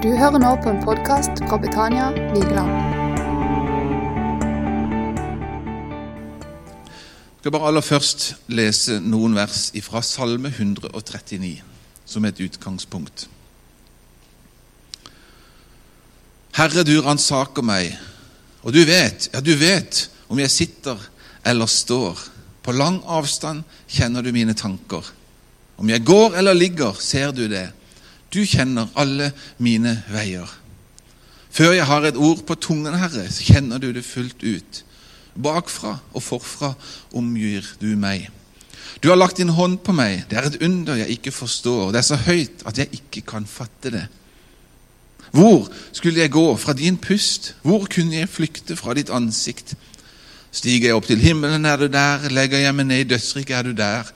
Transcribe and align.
Du 0.00 0.08
hører 0.16 0.40
nå 0.40 0.54
på 0.64 0.70
en 0.72 0.78
podkast 0.80 1.42
fra 1.44 1.58
Betania 1.60 2.06
Vigeland. 2.32 2.70
Jeg 7.20 7.42
skal 7.42 7.52
bare 7.52 7.66
aller 7.68 7.84
først 7.84 8.22
lese 8.48 8.96
noen 9.04 9.36
vers 9.36 9.66
fra 9.84 10.00
Salme 10.00 10.48
139 10.48 11.50
som 12.08 12.24
et 12.24 12.40
utgangspunkt. 12.40 13.26
Herre, 16.56 16.80
du 16.88 16.96
ransaker 17.04 17.60
meg, 17.60 17.92
og 18.64 18.72
du 18.72 18.80
vet, 18.88 19.28
ja, 19.34 19.44
du 19.44 19.52
vet 19.52 20.06
om 20.32 20.40
jeg 20.40 20.54
sitter 20.54 20.96
eller 21.44 21.68
står. 21.68 22.24
På 22.64 22.72
lang 22.72 23.02
avstand 23.04 23.68
kjenner 23.84 24.24
du 24.24 24.32
mine 24.32 24.56
tanker. 24.56 25.12
Om 25.76 25.92
jeg 25.92 26.06
går 26.08 26.40
eller 26.40 26.56
ligger, 26.56 26.96
ser 26.96 27.36
du 27.36 27.44
det. 27.52 27.68
Du 28.30 28.42
kjenner 28.46 28.90
alle 28.98 29.32
mine 29.58 29.96
veier. 30.10 30.48
Før 31.50 31.74
jeg 31.74 31.86
har 31.86 32.06
et 32.06 32.18
ord 32.18 32.44
på 32.46 32.54
tungen, 32.62 32.94
Herre, 32.94 33.26
så 33.30 33.42
kjenner 33.42 33.82
du 33.82 33.90
det 33.92 34.06
fullt 34.06 34.44
ut. 34.46 34.84
Bakfra 35.34 35.96
og 36.14 36.22
forfra 36.22 36.74
omgir 37.16 37.66
du 37.82 37.90
meg. 37.98 38.28
Du 39.02 39.08
har 39.10 39.18
lagt 39.18 39.40
din 39.40 39.50
hånd 39.54 39.80
på 39.82 39.94
meg. 39.96 40.26
Det 40.30 40.38
er 40.38 40.46
et 40.46 40.62
under 40.62 40.98
jeg 41.00 41.16
ikke 41.16 41.34
forstår. 41.34 41.90
Det 41.90 42.02
er 42.02 42.06
så 42.06 42.18
høyt 42.22 42.64
at 42.68 42.78
jeg 42.78 43.00
ikke 43.00 43.24
kan 43.34 43.46
fatte 43.50 43.90
det. 43.94 44.06
Hvor 45.34 45.68
skulle 45.94 46.22
jeg 46.22 46.34
gå 46.34 46.46
fra 46.58 46.74
din 46.74 46.98
pust? 46.98 47.54
Hvor 47.62 47.86
kunne 47.90 48.18
jeg 48.18 48.30
flykte 48.30 48.76
fra 48.78 48.94
ditt 48.94 49.10
ansikt? 49.14 49.74
Stiger 50.52 50.90
jeg 50.90 50.98
opp 50.98 51.06
til 51.06 51.22
himmelen, 51.22 51.66
er 51.66 51.78
du 51.78 51.86
der. 51.90 52.30
Legger 52.30 52.62
jeg 52.62 52.74
meg 52.74 52.90
ned 52.90 53.04
i 53.04 53.10
dødsriket, 53.14 53.56
er 53.56 53.70
du 53.70 53.74
der 53.78 54.10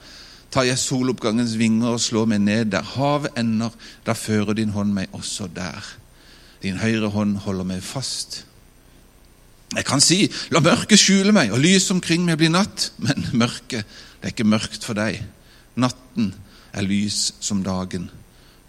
tar 0.55 0.63
jeg 0.69 0.79
soloppgangens 0.79 1.57
vinger 1.59 1.97
og 1.97 2.01
slår 2.01 2.29
meg 2.31 2.43
ned 2.45 2.71
der 2.71 2.85
havet 2.95 3.35
ender, 3.39 3.73
da 4.07 4.15
fører 4.15 4.55
din 4.55 4.71
hånd 4.71 4.93
meg 4.95 5.11
også 5.15 5.49
der. 5.51 5.83
Din 6.63 6.79
høyre 6.79 7.11
hånd 7.11 7.35
holder 7.43 7.67
meg 7.67 7.83
fast. 7.83 8.45
Jeg 9.75 9.83
kan 9.87 9.99
si, 9.99 10.21
la 10.55 10.61
mørket 10.63 11.01
skjule 11.01 11.33
meg, 11.35 11.51
og 11.51 11.59
lyset 11.59 11.97
omkring 11.97 12.23
meg 12.23 12.39
blir 12.39 12.53
natt. 12.53 12.91
Men 13.03 13.27
mørket, 13.35 13.83
det 14.21 14.29
er 14.29 14.35
ikke 14.35 14.47
mørkt 14.47 14.87
for 14.87 14.95
deg. 14.95 15.19
Natten 15.75 16.31
er 16.71 16.87
lys 16.87 17.33
som 17.43 17.59
dagen. 17.65 18.07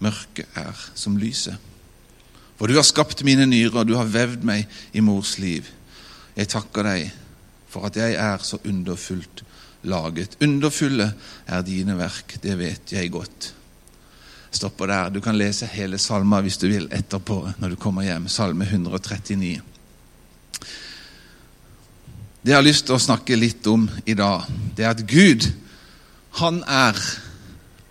Mørket 0.02 0.58
er 0.58 0.86
som 0.98 1.14
lyset. 1.20 1.54
For 2.58 2.66
du 2.66 2.74
har 2.74 2.88
skapt 2.88 3.22
mine 3.28 3.46
nyrer, 3.46 3.84
og 3.84 3.86
du 3.86 3.94
har 3.94 4.10
vevd 4.10 4.42
meg 4.48 4.66
i 4.96 5.04
mors 5.04 5.36
liv. 5.38 5.68
Jeg 6.34 6.50
takker 6.50 6.88
deg 6.88 7.12
for 7.70 7.86
at 7.86 7.98
jeg 8.00 8.16
er 8.18 8.42
så 8.42 8.58
underfullt 8.66 9.44
laget. 9.86 10.36
Underfulle 10.42 11.12
er 11.46 11.62
dine 11.66 11.96
verk, 11.98 12.38
det 12.42 12.58
vet 12.58 12.92
jeg 12.92 13.12
godt. 13.14 13.52
Stopper 14.50 14.86
der. 14.90 15.10
Du 15.10 15.20
kan 15.20 15.38
lese 15.38 15.66
hele 15.68 15.98
salma 16.00 16.40
hvis 16.44 16.58
du 16.60 16.68
vil 16.70 16.88
etterpå 16.94 17.52
når 17.60 17.68
du 17.74 17.76
kommer 17.80 18.02
hjem. 18.06 18.28
Salme 18.28 18.64
139. 18.64 19.60
Det 22.46 22.52
jeg 22.52 22.60
har 22.60 22.62
lyst 22.62 22.84
til 22.86 22.94
å 22.94 23.02
snakke 23.02 23.36
litt 23.36 23.66
om 23.66 23.90
i 24.06 24.14
dag, 24.14 24.44
det 24.78 24.84
er 24.84 24.90
at 24.94 25.02
Gud, 25.10 25.52
han 26.38 26.62
er 26.70 26.94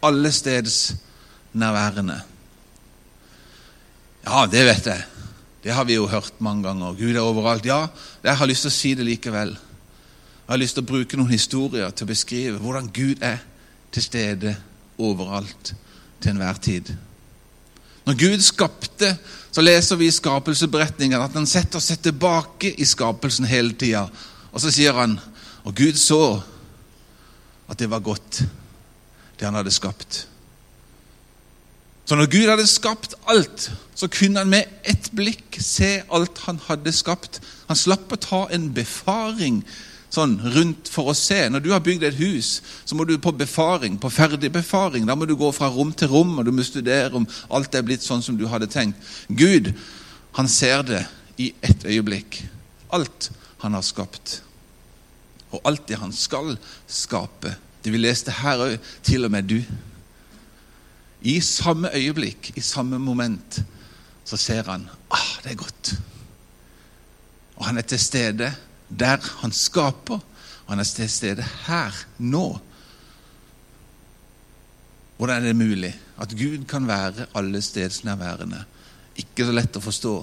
allestedsnærværende. 0.06 2.22
Ja, 4.26 4.46
det 4.50 4.64
vet 4.66 4.86
jeg. 4.90 5.04
Det 5.66 5.74
har 5.76 5.86
vi 5.86 5.94
jo 5.98 6.08
hørt 6.08 6.42
mange 6.46 6.64
ganger. 6.70 6.94
Gud 6.96 7.16
er 7.16 7.26
overalt. 7.26 7.66
Ja, 7.68 7.88
jeg 8.24 8.36
har 8.40 8.48
lyst 8.48 8.62
til 8.64 8.72
å 8.72 8.78
si 8.78 8.96
det 8.98 9.06
likevel. 9.08 9.58
Jeg 10.46 10.54
har 10.54 10.62
lyst 10.62 10.78
til 10.78 10.84
å 10.86 10.92
bruke 10.92 11.18
noen 11.18 11.34
historier 11.34 11.90
til 11.90 12.06
å 12.06 12.12
beskrive 12.12 12.60
hvordan 12.62 12.92
Gud 12.94 13.24
er 13.26 13.40
til 13.90 14.04
stede 14.06 14.52
overalt 15.02 15.72
til 16.22 16.36
enhver 16.36 16.60
tid. 16.62 16.92
Når 18.06 18.20
Gud 18.20 18.44
skapte, 18.46 19.16
så 19.50 19.64
leser 19.66 19.98
vi 19.98 20.06
i 20.06 20.14
skapelsesberetningen 20.14 21.18
at 21.18 21.34
han 21.34 21.50
setter 21.50 21.82
seg 21.82 22.04
tilbake 22.06 22.76
i 22.78 22.86
skapelsen 22.86 23.50
hele 23.50 23.74
tida. 23.74 24.04
Og 24.54 24.62
så 24.62 24.70
sier 24.74 24.94
han 24.94 25.18
Og 25.66 25.74
Gud 25.74 25.98
så 25.98 26.42
at 27.66 27.80
det 27.80 27.90
var 27.90 28.04
godt, 28.06 28.44
det 29.40 29.48
han 29.48 29.56
hadde 29.58 29.72
skapt. 29.74 30.28
Så 32.06 32.14
når 32.16 32.30
Gud 32.30 32.50
hadde 32.52 32.68
skapt 32.70 33.16
alt, 33.26 33.72
så 33.98 34.08
kunne 34.14 34.44
han 34.44 34.52
med 34.54 34.70
ett 34.86 35.10
blikk 35.18 35.58
se 35.58 36.04
alt 36.14 36.44
han 36.46 36.62
hadde 36.68 36.94
skapt. 36.94 37.42
Han 37.66 37.80
slapp 37.80 38.14
å 38.14 38.22
ta 38.22 38.44
en 38.54 38.70
befaring 38.78 39.64
sånn 40.16 40.36
rundt 40.56 40.90
for 40.92 41.12
å 41.12 41.16
se. 41.18 41.38
Når 41.52 41.64
du 41.64 41.70
har 41.74 41.84
bygd 41.84 42.06
et 42.08 42.18
hus, 42.20 42.60
så 42.88 42.98
må 42.98 43.06
du 43.08 43.16
på 43.22 43.34
befaring, 43.36 44.00
på 44.02 44.12
ferdig 44.14 44.52
befaring. 44.56 45.08
Da 45.08 45.16
må 45.18 45.28
du 45.28 45.36
gå 45.38 45.52
fra 45.56 45.70
rom 45.72 45.92
til 45.94 46.12
rom, 46.14 46.38
og 46.40 46.48
du 46.48 46.54
må 46.56 46.66
studere 46.66 47.14
om 47.20 47.28
alt 47.54 47.76
er 47.76 47.86
blitt 47.86 48.06
sånn 48.06 48.24
som 48.26 48.38
du 48.40 48.48
hadde 48.52 48.70
tenkt. 48.72 49.00
Gud, 49.28 49.74
han 50.40 50.52
ser 50.52 50.86
det 50.88 51.04
i 51.42 51.52
ett 51.66 51.86
øyeblikk. 51.86 52.42
Alt 52.96 53.30
han 53.64 53.76
har 53.78 53.86
skapt. 53.86 54.40
Og 55.52 55.62
alt 55.68 55.86
det 55.90 56.00
han 56.02 56.14
skal 56.16 56.56
skape. 56.88 57.56
Det 57.84 57.94
vi 57.94 58.02
leste 58.02 58.34
her 58.42 58.64
òg, 58.66 58.78
til 59.06 59.28
og 59.28 59.34
med 59.36 59.50
du. 59.50 59.60
I 61.26 61.40
samme 61.42 61.90
øyeblikk, 61.96 62.54
i 62.56 62.62
samme 62.62 63.00
moment, 63.02 63.62
så 64.26 64.38
ser 64.38 64.66
han 64.70 64.88
ah, 65.14 65.32
det 65.44 65.54
er 65.54 65.62
godt. 65.62 65.96
Og 67.56 67.66
han 67.70 67.78
er 67.78 67.86
til 67.88 68.02
stede 68.02 68.52
der 68.90 69.22
han 69.42 69.52
skaper, 69.52 70.22
han 70.68 70.80
er 70.80 70.88
til 70.90 71.10
stede 71.10 71.46
her, 71.66 71.94
nå. 72.18 72.46
Hvordan 75.18 75.44
er 75.44 75.48
det 75.48 75.56
mulig 75.56 75.94
at 76.22 76.34
Gud 76.36 76.66
kan 76.68 76.88
være 76.88 77.28
alle 77.36 77.62
stedsnærværende? 77.62 78.64
Ikke 79.16 79.46
så 79.48 79.54
lett 79.56 79.78
å 79.78 79.84
forstå, 79.84 80.16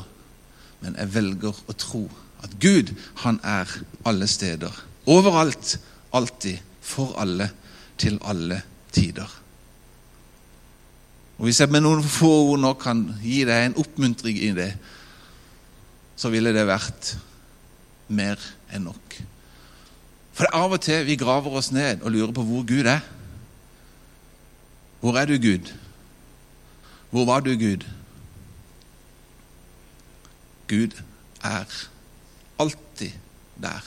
men 0.82 0.98
jeg 0.98 1.14
velger 1.14 1.62
å 1.68 1.76
tro 1.78 2.02
at 2.42 2.56
Gud, 2.60 2.90
han 3.22 3.38
er 3.46 3.70
alle 4.04 4.26
steder. 4.26 4.74
Overalt, 5.06 5.78
alltid, 6.12 6.58
for 6.82 7.14
alle, 7.22 7.48
til 7.98 8.18
alle 8.26 8.62
tider. 8.92 9.38
Og 11.38 11.46
Hvis 11.48 11.60
jeg 11.62 11.70
med 11.70 11.84
noen 11.84 12.02
få 12.06 12.30
ord 12.52 12.60
nå 12.62 12.74
kan 12.78 13.04
gi 13.22 13.44
deg 13.46 13.68
en 13.68 13.78
oppmuntring 13.82 14.36
i 14.42 14.50
det, 14.54 14.72
så 16.16 16.30
ville 16.30 16.52
det 16.54 16.66
vært 16.68 17.14
mer 18.08 18.40
enn 18.72 18.88
nok. 18.88 19.18
For 20.32 20.46
det 20.46 20.52
er 20.52 20.64
av 20.64 20.72
og 20.72 20.80
til 20.80 21.06
vi 21.06 21.18
graver 21.20 21.58
oss 21.60 21.72
ned 21.72 22.02
og 22.02 22.12
lurer 22.14 22.32
på 22.34 22.44
hvor 22.46 22.64
Gud 22.66 22.88
er. 22.88 23.00
Hvor 25.02 25.18
er 25.18 25.26
du, 25.26 25.34
Gud? 25.36 25.72
Hvor 27.10 27.24
var 27.28 27.41
du, 27.41 27.50
Gud? 27.58 27.84
Gud 30.68 30.94
er 31.44 31.64
alltid 32.58 33.10
der. 33.62 33.82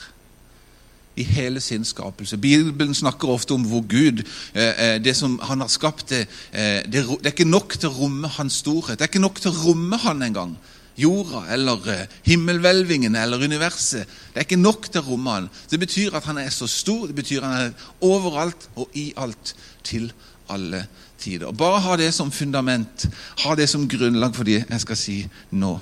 I 1.16 1.24
hele 1.24 1.60
sin 1.60 1.84
skapelse. 1.84 2.36
Bibelen 2.36 2.94
snakker 2.94 3.28
ofte 3.28 3.52
om 3.52 3.64
hvor 3.64 3.80
Gud, 3.80 4.22
eh, 4.54 4.94
eh, 4.94 5.04
det 5.04 5.16
som 5.16 5.40
han 5.42 5.60
har 5.60 5.68
skapt, 5.68 6.10
det, 6.10 6.28
eh, 6.52 6.92
det 6.92 7.04
er 7.24 7.32
ikke 7.32 7.48
nok 7.48 7.78
til 7.78 7.88
å 7.88 7.96
romme 8.02 8.28
hans 8.28 8.60
storhet. 8.60 8.98
Det 8.98 9.00
er 9.00 9.12
ikke 9.14 9.24
nok 9.24 9.40
til 9.40 9.50
å 9.50 9.62
romme 9.68 9.96
han 9.96 10.22
engang 10.22 10.58
jorda 10.96 11.44
eller 11.52 11.88
eh, 11.92 12.06
himmelhvelvingen 12.26 13.16
eller 13.16 13.42
universet. 13.44 14.08
Det 14.32 14.40
er 14.40 14.46
ikke 14.48 14.60
nok 14.60 14.88
til 14.90 15.02
å 15.02 15.10
romme 15.10 15.34
han. 15.36 15.50
Det 15.70 15.80
betyr 15.80 16.16
at 16.16 16.26
han 16.28 16.40
er 16.40 16.52
så 16.54 16.68
stor, 16.70 17.06
det 17.08 17.16
betyr 17.18 17.44
at 17.44 17.50
han 17.50 17.66
er 17.68 17.90
overalt 18.06 18.68
og 18.76 18.96
i 18.96 19.10
alt 19.16 19.54
til 19.86 20.10
alle 20.52 20.86
tider. 21.20 21.52
Bare 21.52 21.82
ha 21.84 21.96
det 22.00 22.12
som 22.14 22.32
fundament, 22.32 23.06
ha 23.44 23.54
det 23.58 23.68
som 23.70 23.88
grunnlag 23.88 24.34
for 24.36 24.48
det 24.48 24.62
jeg 24.64 24.82
skal 24.84 25.00
si 25.00 25.18
nå. 25.50 25.76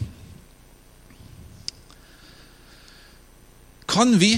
Kan 3.91 4.17
vi 4.19 4.35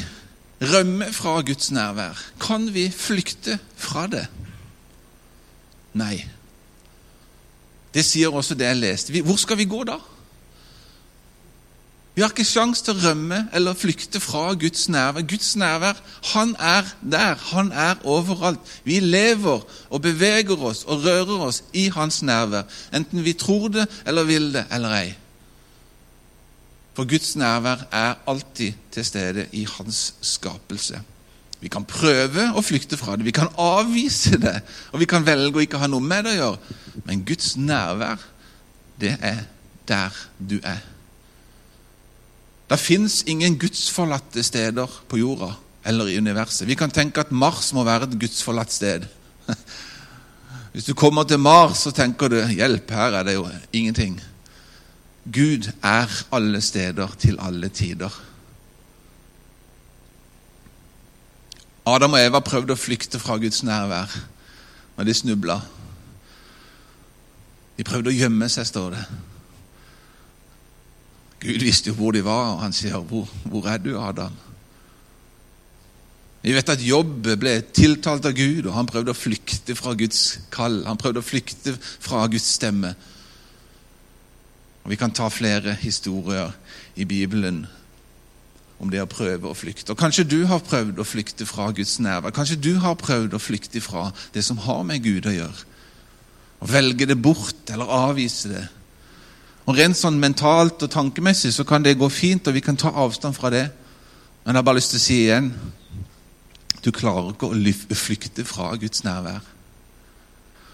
rømme 0.60 1.12
fra 1.14 1.40
Guds 1.46 1.70
nærvær? 1.72 2.18
Kan 2.42 2.68
vi 2.74 2.88
flykte 2.92 3.58
fra 3.76 4.06
det? 4.10 4.26
Nei. 5.96 6.18
Det 7.94 8.04
sier 8.04 8.34
også 8.34 8.56
det 8.58 8.66
jeg 8.68 8.82
leste. 8.82 9.22
Hvor 9.24 9.38
skal 9.40 9.56
vi 9.56 9.68
gå 9.70 9.80
da? 9.88 9.96
Vi 12.16 12.22
har 12.24 12.32
ikke 12.32 12.46
sjanse 12.48 12.80
til 12.80 12.96
å 12.96 13.10
rømme 13.10 13.42
eller 13.52 13.76
flykte 13.76 14.22
fra 14.24 14.54
Guds 14.56 14.86
nærvær. 14.88 15.26
Guds 15.28 15.50
nærvær, 15.60 15.98
han 16.32 16.54
er 16.56 16.88
der. 17.04 17.36
Han 17.50 17.68
er 17.76 18.00
overalt. 18.08 18.70
Vi 18.88 19.02
lever 19.04 19.66
og 19.90 20.00
beveger 20.00 20.64
oss 20.64 20.86
og 20.88 21.04
rører 21.04 21.44
oss 21.44 21.60
i 21.76 21.90
hans 21.92 22.22
nærvær, 22.24 22.64
enten 22.96 23.20
vi 23.20 23.36
tror 23.36 23.68
det 23.74 23.84
eller 24.08 24.24
vil 24.24 24.48
det 24.56 24.64
eller 24.72 24.96
ei. 24.96 25.12
For 26.96 27.04
Guds 27.04 27.36
nærvær 27.36 27.84
er 27.92 28.16
alltid 28.24 28.80
til 28.96 29.04
stede 29.04 29.46
i 29.52 29.66
hans 29.76 30.14
skapelse. 30.24 31.02
Vi 31.60 31.68
kan 31.68 31.84
prøve 31.84 32.48
å 32.56 32.64
flykte 32.64 32.96
fra 32.96 33.20
det, 33.20 33.28
vi 33.28 33.36
kan 33.36 33.52
avvise 33.60 34.40
det, 34.40 34.56
og 34.88 35.04
vi 35.04 35.12
kan 35.12 35.28
velge 35.28 35.60
å 35.60 35.68
ikke 35.68 35.84
ha 35.84 35.92
noe 35.92 36.00
med 36.00 36.24
det 36.24 36.38
å 36.38 36.40
gjøre. 36.40 36.76
Men 37.04 37.28
Guds 37.28 37.58
nærvær, 37.60 38.24
det 38.96 39.18
er 39.20 39.44
der 39.84 40.22
du 40.40 40.62
er. 40.64 40.95
Det 42.66 42.78
fins 42.82 43.22
ingen 43.26 43.58
gudsforlatte 43.58 44.42
steder 44.42 44.90
på 45.08 45.18
jorda 45.20 45.52
eller 45.86 46.08
i 46.10 46.18
universet. 46.18 46.66
Vi 46.68 46.74
kan 46.74 46.90
tenke 46.90 47.22
at 47.22 47.30
Mars 47.32 47.70
må 47.72 47.84
være 47.86 48.08
et 48.08 48.18
gudsforlatt 48.18 48.72
sted. 48.72 49.06
Hvis 50.72 50.84
du 50.84 50.94
kommer 50.94 51.24
til 51.24 51.38
Mars, 51.38 51.78
så 51.78 51.90
tenker 51.90 52.28
du 52.28 52.40
'hjelp, 52.42 52.90
her 52.90 53.14
er 53.14 53.22
det 53.22 53.34
jo 53.34 53.48
ingenting'. 53.72 54.20
Gud 55.32 55.70
er 55.82 56.06
alle 56.32 56.60
steder 56.60 57.08
til 57.18 57.38
alle 57.40 57.68
tider. 57.68 58.22
Adam 61.86 62.12
og 62.12 62.20
Eva 62.20 62.40
prøvde 62.40 62.74
å 62.74 62.78
flykte 62.78 63.18
fra 63.18 63.36
Guds 63.38 63.62
nærvær, 63.62 64.10
men 64.96 65.06
de 65.06 65.14
snubla. 65.14 65.60
De 67.78 67.84
prøvde 67.84 68.10
å 68.10 68.16
gjemme 68.16 68.48
seg, 68.48 68.66
står 68.66 68.90
det. 68.90 69.04
Gud 71.46 71.62
visste 71.62 71.92
jo 71.92 71.98
hvor 71.98 72.12
de 72.16 72.24
var, 72.26 72.56
og 72.56 72.64
han 72.64 72.74
sier, 72.74 72.98
hvor, 72.98 73.28
hvor 73.46 73.68
er 73.70 73.78
du, 73.82 73.94
Adam?' 74.00 74.42
Vi 76.46 76.52
vet 76.54 76.68
at 76.70 76.82
Jobb 76.82 77.26
ble 77.40 77.56
tiltalt 77.74 78.26
av 78.28 78.36
Gud, 78.38 78.68
og 78.68 78.74
han 78.76 78.86
prøvde 78.86 79.10
å 79.10 79.18
flykte 79.18 79.74
fra 79.74 79.96
Guds 79.98 80.38
kall. 80.54 80.84
Han 80.86 81.00
prøvde 81.00 81.18
å 81.18 81.26
flykte 81.26 81.72
fra 81.74 82.20
Guds 82.30 82.52
stemme. 82.54 82.92
Og 84.84 84.92
Vi 84.92 84.98
kan 85.00 85.10
ta 85.10 85.26
flere 85.26 85.74
historier 85.80 86.52
i 86.94 87.04
Bibelen 87.04 87.64
om 88.78 88.92
det 88.92 89.00
å 89.02 89.08
prøve 89.10 89.50
å 89.50 89.58
flykte. 89.58 89.90
Og 89.90 89.98
Kanskje 89.98 90.28
du 90.28 90.44
har 90.46 90.62
prøvd 90.62 91.00
å 91.02 91.08
flykte 91.08 91.48
fra 91.50 91.72
Guds 91.74 91.96
nærvær. 91.98 92.30
Kanskje 92.36 92.60
du 92.62 92.76
har 92.78 92.94
prøvd 93.00 93.34
å 93.34 93.42
flykte 93.42 93.82
fra 93.82 94.12
det 94.34 94.44
som 94.46 94.60
har 94.62 94.84
med 94.86 95.02
Gud 95.02 95.26
å 95.26 95.34
gjøre. 95.34 95.66
Å 96.62 96.70
velge 96.70 97.10
det 97.10 97.18
bort 97.18 97.74
eller 97.74 97.90
avvise 97.90 98.52
det. 98.52 98.64
Og 99.66 99.74
Rent 99.74 99.98
sånn 99.98 100.20
mentalt 100.22 100.84
og 100.86 100.92
tankemessig 100.92 101.50
så 101.54 101.66
kan 101.66 101.82
det 101.82 101.98
gå 101.98 102.08
fint, 102.12 102.46
og 102.46 102.54
vi 102.54 102.62
kan 102.62 102.78
ta 102.78 102.92
avstand 102.94 103.34
fra 103.34 103.50
det. 103.50 103.66
Men 104.44 104.54
jeg 104.54 104.60
har 104.60 104.68
bare 104.68 104.78
lyst 104.78 104.94
til 104.94 105.02
å 105.02 105.06
si 105.06 105.18
igjen 105.26 105.50
du 106.86 106.92
klarer 106.94 107.32
ikke 107.32 107.50
å 107.50 107.98
flykte 107.98 108.44
fra 108.46 108.70
Guds 108.78 109.02
nærvær. 109.02 109.42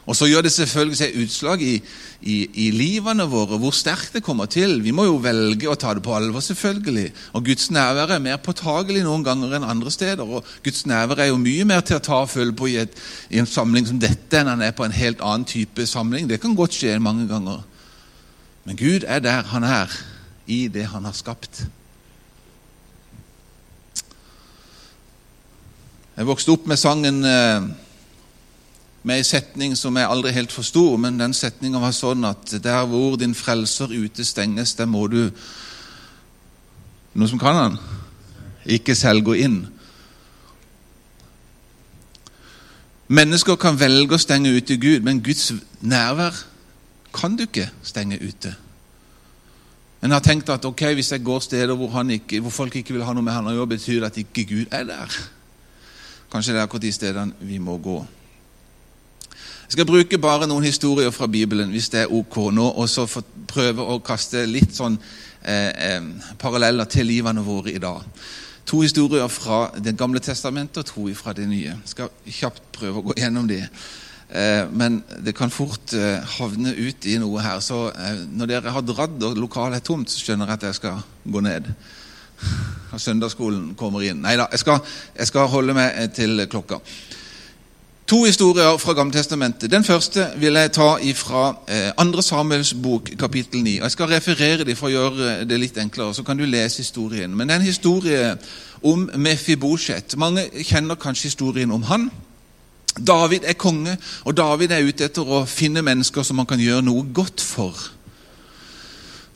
Og 0.03 0.17
så 0.19 0.27
gjør 0.27 0.43
det 0.43 0.51
selvfølgelig 0.51 0.97
seg 0.99 1.19
utslag 1.23 1.61
i, 1.63 1.77
i, 2.27 2.37
i, 2.65 2.71
livene 2.75 3.23
våre, 3.31 3.55
hvor 3.63 3.71
sterkt 3.73 4.17
det 4.17 4.25
kommer 4.27 4.49
til. 4.51 4.81
Vi 4.83 4.91
må 4.91 5.05
jo 5.07 5.21
velge 5.23 5.71
å 5.71 5.77
ta 5.79 5.93
det 5.95 6.03
på 6.03 6.15
alvor, 6.17 6.43
selvfølgelig. 6.43 7.07
Og 7.39 7.47
Guds 7.47 7.69
nærvær 7.71 8.17
er 8.17 8.25
mer 8.25 8.41
påtagelig 8.43 9.05
noen 9.07 9.23
ganger 9.25 9.55
enn 9.57 9.69
andre 9.69 9.93
steder. 9.95 10.27
Og 10.27 10.49
Guds 10.67 10.83
nærvær 10.91 11.23
er 11.23 11.31
jo 11.31 11.39
mye 11.41 11.69
mer 11.71 11.87
til 11.87 12.01
å 12.01 12.03
ta 12.03 12.19
og 12.25 12.33
følge 12.35 12.57
på 12.59 12.73
i, 12.73 12.81
et, 12.83 12.99
i, 13.31 13.39
en 13.39 13.47
samling 13.47 13.87
som 13.89 14.03
dette 14.03 14.41
enn 14.41 14.51
han 14.51 14.67
er 14.67 14.75
på 14.75 14.85
en 14.85 14.97
helt 14.97 15.23
annen 15.23 15.47
type 15.47 15.87
samling. 15.87 16.27
Det 16.27 16.43
kan 16.43 16.59
godt 16.59 16.75
skje 16.81 16.99
mange 16.99 17.29
ganger. 17.31 17.63
Men 18.65 18.77
Gud 18.77 19.07
er 19.07 19.19
der 19.19 19.43
han 19.53 19.65
er, 19.65 19.91
i 20.47 20.69
det 20.69 20.87
han 20.87 21.05
har 21.05 21.13
skapt. 21.13 21.65
Jeg 26.17 26.27
vokste 26.27 26.53
opp 26.53 26.67
med 26.69 26.77
sangen 26.77 27.25
eh, 27.25 27.65
med 29.03 29.19
ei 29.19 29.25
setning 29.27 29.75
som 29.79 29.97
jeg 29.99 30.07
aldri 30.07 30.31
helt 30.37 30.53
forsto, 30.55 30.85
men 31.01 31.19
den 31.19 31.35
setninga 31.35 31.81
var 31.83 31.95
sånn 31.97 32.27
at 32.29 32.55
der 32.63 32.85
hvor 32.87 33.17
din 33.19 33.35
frelser 33.35 33.91
utestenges, 33.91 34.77
der 34.79 34.91
må 34.91 35.07
du 35.11 35.31
Noe 37.13 37.29
som 37.29 37.37
kan 37.37 37.59
han? 37.59 37.75
Ikke 38.65 38.95
selv 38.97 39.21
gå 39.27 39.35
inn. 39.45 39.59
Mennesker 43.13 43.59
kan 43.61 43.77
velge 43.77 44.17
å 44.17 44.23
stenge 44.23 44.49
ute 44.49 44.79
Gud, 44.81 45.03
men 45.05 45.21
Guds 45.21 45.51
nærvær 45.85 46.39
kan 47.15 47.37
du 47.37 47.45
ikke 47.47 47.69
stenge 47.83 48.19
ute. 48.23 48.55
En 50.03 50.11
har 50.11 50.23
tenkt 50.25 50.51
at 50.51 50.65
ok, 50.67 50.83
hvis 50.97 51.13
jeg 51.13 51.23
går 51.25 51.45
steder 51.45 51.75
hvor, 51.79 52.11
ikke, 52.11 52.41
hvor 52.41 52.51
folk 52.51 52.77
ikke 52.77 52.97
vil 52.97 53.05
ha 53.07 53.13
noe 53.15 53.23
med 53.23 53.37
han 53.37 53.47
å 53.47 53.55
gjøre, 53.55 53.75
betyr 53.77 54.01
det 54.01 54.11
at 54.11 54.19
ikke 54.25 54.45
Gud 54.49 54.75
er 54.75 54.89
der. 54.89 55.19
Kanskje 56.33 56.55
det 56.55 56.59
er 56.59 56.67
akkurat 56.67 56.83
de 56.83 56.93
stedene 56.93 57.47
vi 57.47 57.61
må 57.63 57.77
gå. 57.79 58.01
Jeg 59.73 59.79
skal 59.79 59.89
bruke 59.89 60.19
bare 60.21 60.49
noen 60.49 60.67
historier 60.67 61.13
fra 61.15 61.27
Bibelen, 61.31 61.71
hvis 61.73 61.89
det 61.89 62.03
er 62.03 62.13
ok 62.13 62.35
nå, 62.53 62.65
og 62.77 62.89
så 62.91 63.07
prøve 63.49 63.85
å 63.89 64.01
kaste 64.05 64.43
litt 64.45 64.75
sånn 64.77 64.99
eh, 64.99 65.71
eh, 65.71 66.09
paralleller 66.41 66.91
til 66.91 67.09
livene 67.09 67.45
våre 67.47 67.73
i 67.73 67.81
dag. 67.81 68.03
To 68.69 68.83
historier 68.83 69.29
fra 69.33 69.71
Det 69.79 69.97
gamle 69.99 70.21
testamentet 70.21 70.83
og 70.83 70.87
to 70.87 71.07
fra 71.15 71.33
Det 71.33 71.47
nye. 71.49 71.77
Jeg 71.79 71.95
skal 71.95 72.11
kjapt 72.27 72.69
prøve 72.73 73.01
å 73.01 73.07
gå 73.07 73.17
gjennom 73.17 73.49
de. 73.49 73.63
Eh, 74.33 74.65
men 74.73 75.03
det 75.25 75.35
kan 75.37 75.51
fort 75.53 75.93
eh, 75.93 76.21
havne 76.39 76.73
ut 76.73 77.05
i 77.05 77.19
noe 77.21 77.41
her. 77.45 77.61
Så 77.61 77.91
eh, 77.93 78.23
når 78.33 78.49
dere 78.55 78.73
har 78.73 78.85
dratt 78.89 79.27
og 79.29 79.37
lokalet 79.37 79.83
er 79.83 79.85
tomt, 79.85 80.09
så 80.11 80.23
skjønner 80.23 80.49
jeg 80.49 80.61
at 80.61 80.69
jeg 80.71 80.81
skal 80.81 81.03
gå 81.25 81.45
ned 81.45 81.69
og 82.93 83.01
søndagsskolen 83.01 83.75
kommer 83.79 84.03
inn. 84.05 84.23
Nei 84.25 84.35
da, 84.41 84.49
jeg, 84.51 84.65
jeg, 85.15 85.29
skal 85.29 85.51
holde 85.53 85.77
meg 85.77 86.15
til 86.17 86.43
klokka. 86.51 86.81
To 88.11 88.25
historier 88.27 88.75
fra 88.83 88.97
Gammeltestamentet. 88.99 89.71
Den 89.71 89.85
første 89.87 90.27
vil 90.41 90.59
jeg 90.59 90.73
ta 90.75 90.89
fra 91.17 91.45
Andre 92.03 92.21
2. 92.21 92.27
Samuels 92.27 92.75
bok, 92.75 93.13
kapittel 93.21 93.63
9. 93.63 93.77
Jeg 93.79 93.95
skal 93.95 94.11
referere 94.11 94.67
dem 94.69 94.77
for 94.77 94.91
å 94.91 94.93
gjøre 94.93 95.37
det 95.49 95.61
litt 95.61 95.79
enklere, 95.81 96.13
så 96.13 96.25
kan 96.27 96.37
du 96.37 96.45
lese 96.45 96.83
historien. 96.83 97.33
Men 97.33 97.49
det 97.49 97.55
er 97.55 97.63
en 97.63 97.71
historie 97.71 98.35
om 98.83 99.07
Mefibosjet. 99.15 100.19
Mange 100.19 100.49
kjenner 100.67 101.01
kanskje 101.01 101.31
historien 101.31 101.73
om 101.73 101.87
han. 101.89 102.11
David 102.99 103.47
er 103.49 103.57
konge, 103.57 103.97
og 104.25 104.37
David 104.37 104.73
er 104.73 104.85
ute 104.85 105.07
etter 105.09 105.25
å 105.25 105.45
finne 105.49 105.85
mennesker 105.85 106.25
som 106.27 106.43
han 106.43 106.49
kan 106.49 106.61
gjøre 106.61 106.85
noe 106.85 107.07
godt 107.15 107.41
for. 107.41 107.77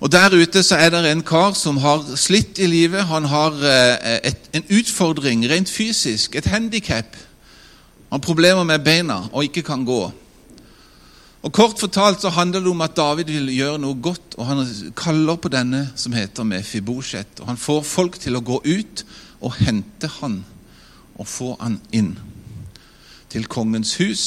Og 0.00 0.12
Der 0.12 0.34
ute 0.36 0.60
så 0.62 0.76
er 0.76 0.90
det 0.92 1.06
en 1.08 1.24
kar 1.24 1.54
som 1.56 1.78
har 1.80 2.04
slitt 2.20 2.58
i 2.58 2.66
livet. 2.68 3.06
Han 3.08 3.24
har 3.24 3.56
eh, 3.64 4.18
et, 4.28 4.50
en 4.52 4.66
utfordring 4.68 5.46
rent 5.48 5.70
fysisk, 5.72 6.36
et 6.36 6.50
handikap. 6.52 7.16
Han 8.10 8.20
har 8.20 8.26
problemer 8.26 8.64
med 8.64 8.84
beina 8.84 9.22
og 9.32 9.48
ikke 9.48 9.64
kan 9.64 9.88
gå. 9.88 10.02
Og 11.42 11.52
Kort 11.52 11.80
fortalt 11.80 12.20
så 12.20 12.28
handler 12.28 12.60
det 12.60 12.68
om 12.68 12.84
at 12.84 12.96
David 12.96 13.30
vil 13.30 13.48
gjøre 13.54 13.78
noe 13.78 13.96
godt, 14.02 14.34
og 14.36 14.46
han 14.46 14.64
kaller 14.98 15.36
på 15.40 15.48
denne 15.48 15.86
som 15.96 16.12
heter 16.12 16.44
Mefibosjet. 16.44 17.40
Og 17.40 17.46
Han 17.46 17.56
får 17.56 17.82
folk 17.82 18.18
til 18.20 18.36
å 18.36 18.44
gå 18.44 18.60
ut 18.66 19.04
og 19.40 19.54
hente 19.62 20.10
han 20.20 20.42
og 21.16 21.28
få 21.28 21.54
han 21.60 21.80
inn 21.96 22.16
til 23.36 23.44
kongens 23.52 23.98
hus. 24.00 24.22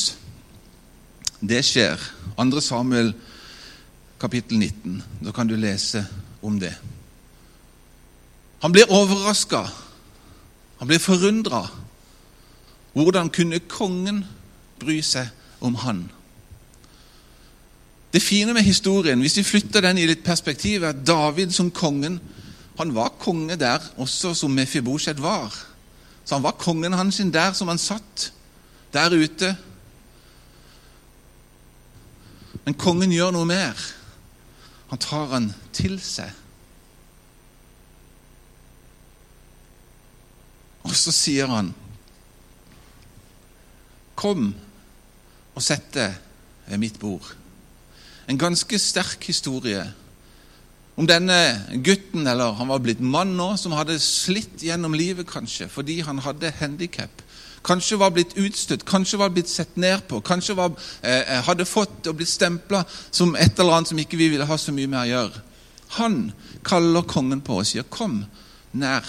Det 1.41 1.63
skjer. 1.65 1.97
2. 2.37 2.61
Samuel 2.61 3.15
kapittel 4.21 4.59
19. 4.59 4.99
Da 5.25 5.33
kan 5.33 5.49
du 5.49 5.55
lese 5.57 6.05
om 6.45 6.59
det. 6.61 6.75
Han 8.61 8.71
blir 8.71 8.91
overraska. 8.91 9.63
Han 10.77 10.87
blir 10.87 11.01
forundra. 11.01 11.65
Hvordan 12.93 13.33
kunne 13.33 13.59
kongen 13.59 14.25
bry 14.79 15.01
seg 15.01 15.33
om 15.61 15.75
han? 15.81 16.05
Det 18.13 18.21
fine 18.21 18.53
med 18.53 18.61
historien, 18.61 19.21
hvis 19.21 19.37
vi 19.37 19.43
flytter 19.43 19.81
den 19.81 19.97
i 19.97 20.05
litt 20.05 20.23
perspektiv, 20.25 20.83
er 20.83 20.93
at 20.93 21.05
David 21.07 21.51
som 21.51 21.71
kongen 21.71 22.19
han 22.79 22.93
var 22.95 23.09
konge 23.19 23.57
der 23.59 23.81
også 23.97 24.33
som 24.33 24.53
Mefibosjet 24.55 25.21
var. 25.21 25.51
Så 26.25 26.37
han 26.37 26.43
var 26.43 26.61
kongen 26.61 26.93
hans 26.93 27.17
der 27.33 27.53
som 27.53 27.67
han 27.67 27.77
satt, 27.77 28.31
der 28.93 29.13
ute. 29.15 29.53
Men 32.65 32.77
kongen 32.77 33.13
gjør 33.13 33.33
noe 33.33 33.47
mer. 33.49 33.77
Han 34.89 35.01
tar 35.01 35.29
han 35.33 35.51
til 35.75 35.99
seg. 36.01 36.33
Og 40.89 40.95
så 40.97 41.13
sier 41.13 41.47
han, 41.47 41.73
'Kom 44.15 44.55
og 45.55 45.61
sett 45.63 45.93
deg 45.93 46.15
ved 46.67 46.77
mitt 46.77 46.99
bord'. 46.99 47.35
En 48.27 48.37
ganske 48.37 48.79
sterk 48.79 49.23
historie 49.23 49.93
om 50.99 51.07
denne 51.07 51.65
gutten, 51.83 52.27
eller 52.27 52.51
han 52.51 52.67
var 52.67 52.81
blitt 52.83 52.99
mann 52.99 53.37
nå, 53.37 53.55
som 53.57 53.71
hadde 53.71 53.99
slitt 53.99 54.59
gjennom 54.59 54.93
livet, 54.93 55.27
kanskje, 55.27 55.69
fordi 55.69 56.01
han 56.01 56.19
hadde 56.19 56.51
handikap. 56.51 57.21
Kanskje 57.65 57.99
var 57.99 58.13
blitt 58.15 58.37
utstøtt, 58.39 58.85
kanskje 58.87 59.19
var 59.19 59.29
blitt 59.35 59.49
sett 59.49 59.75
ned 59.77 60.05
på, 60.07 60.21
kanskje 60.21 60.55
var, 60.55 60.71
eh, 61.01 61.19
eh 61.19 61.43
hadde 61.43 61.65
fått 61.65 62.07
og 62.07 62.15
blitt 62.15 62.29
stempla 62.29 62.83
som 63.11 63.35
et 63.35 63.59
eller 63.59 63.73
annet 63.73 63.87
som 63.87 63.99
ikke 63.99 64.17
vi 64.17 64.29
ville 64.29 64.45
ha 64.45 64.57
så 64.57 64.71
mye 64.71 64.87
med 64.87 64.99
å 64.99 65.09
gjøre. 65.09 65.41
Han 65.99 66.31
kaller 66.63 67.01
kongen 67.01 67.41
på 67.41 67.59
og 67.59 67.65
sier, 67.65 67.83
'Kom 67.83 68.25
nær 68.73 69.03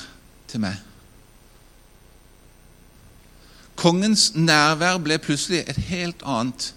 til 0.48 0.60
meg'. 0.60 0.80
Kongens 3.76 4.34
nærvær 4.34 4.98
ble 4.98 5.18
plutselig 5.18 5.64
et 5.66 5.76
helt 5.76 6.22
annet. 6.22 6.74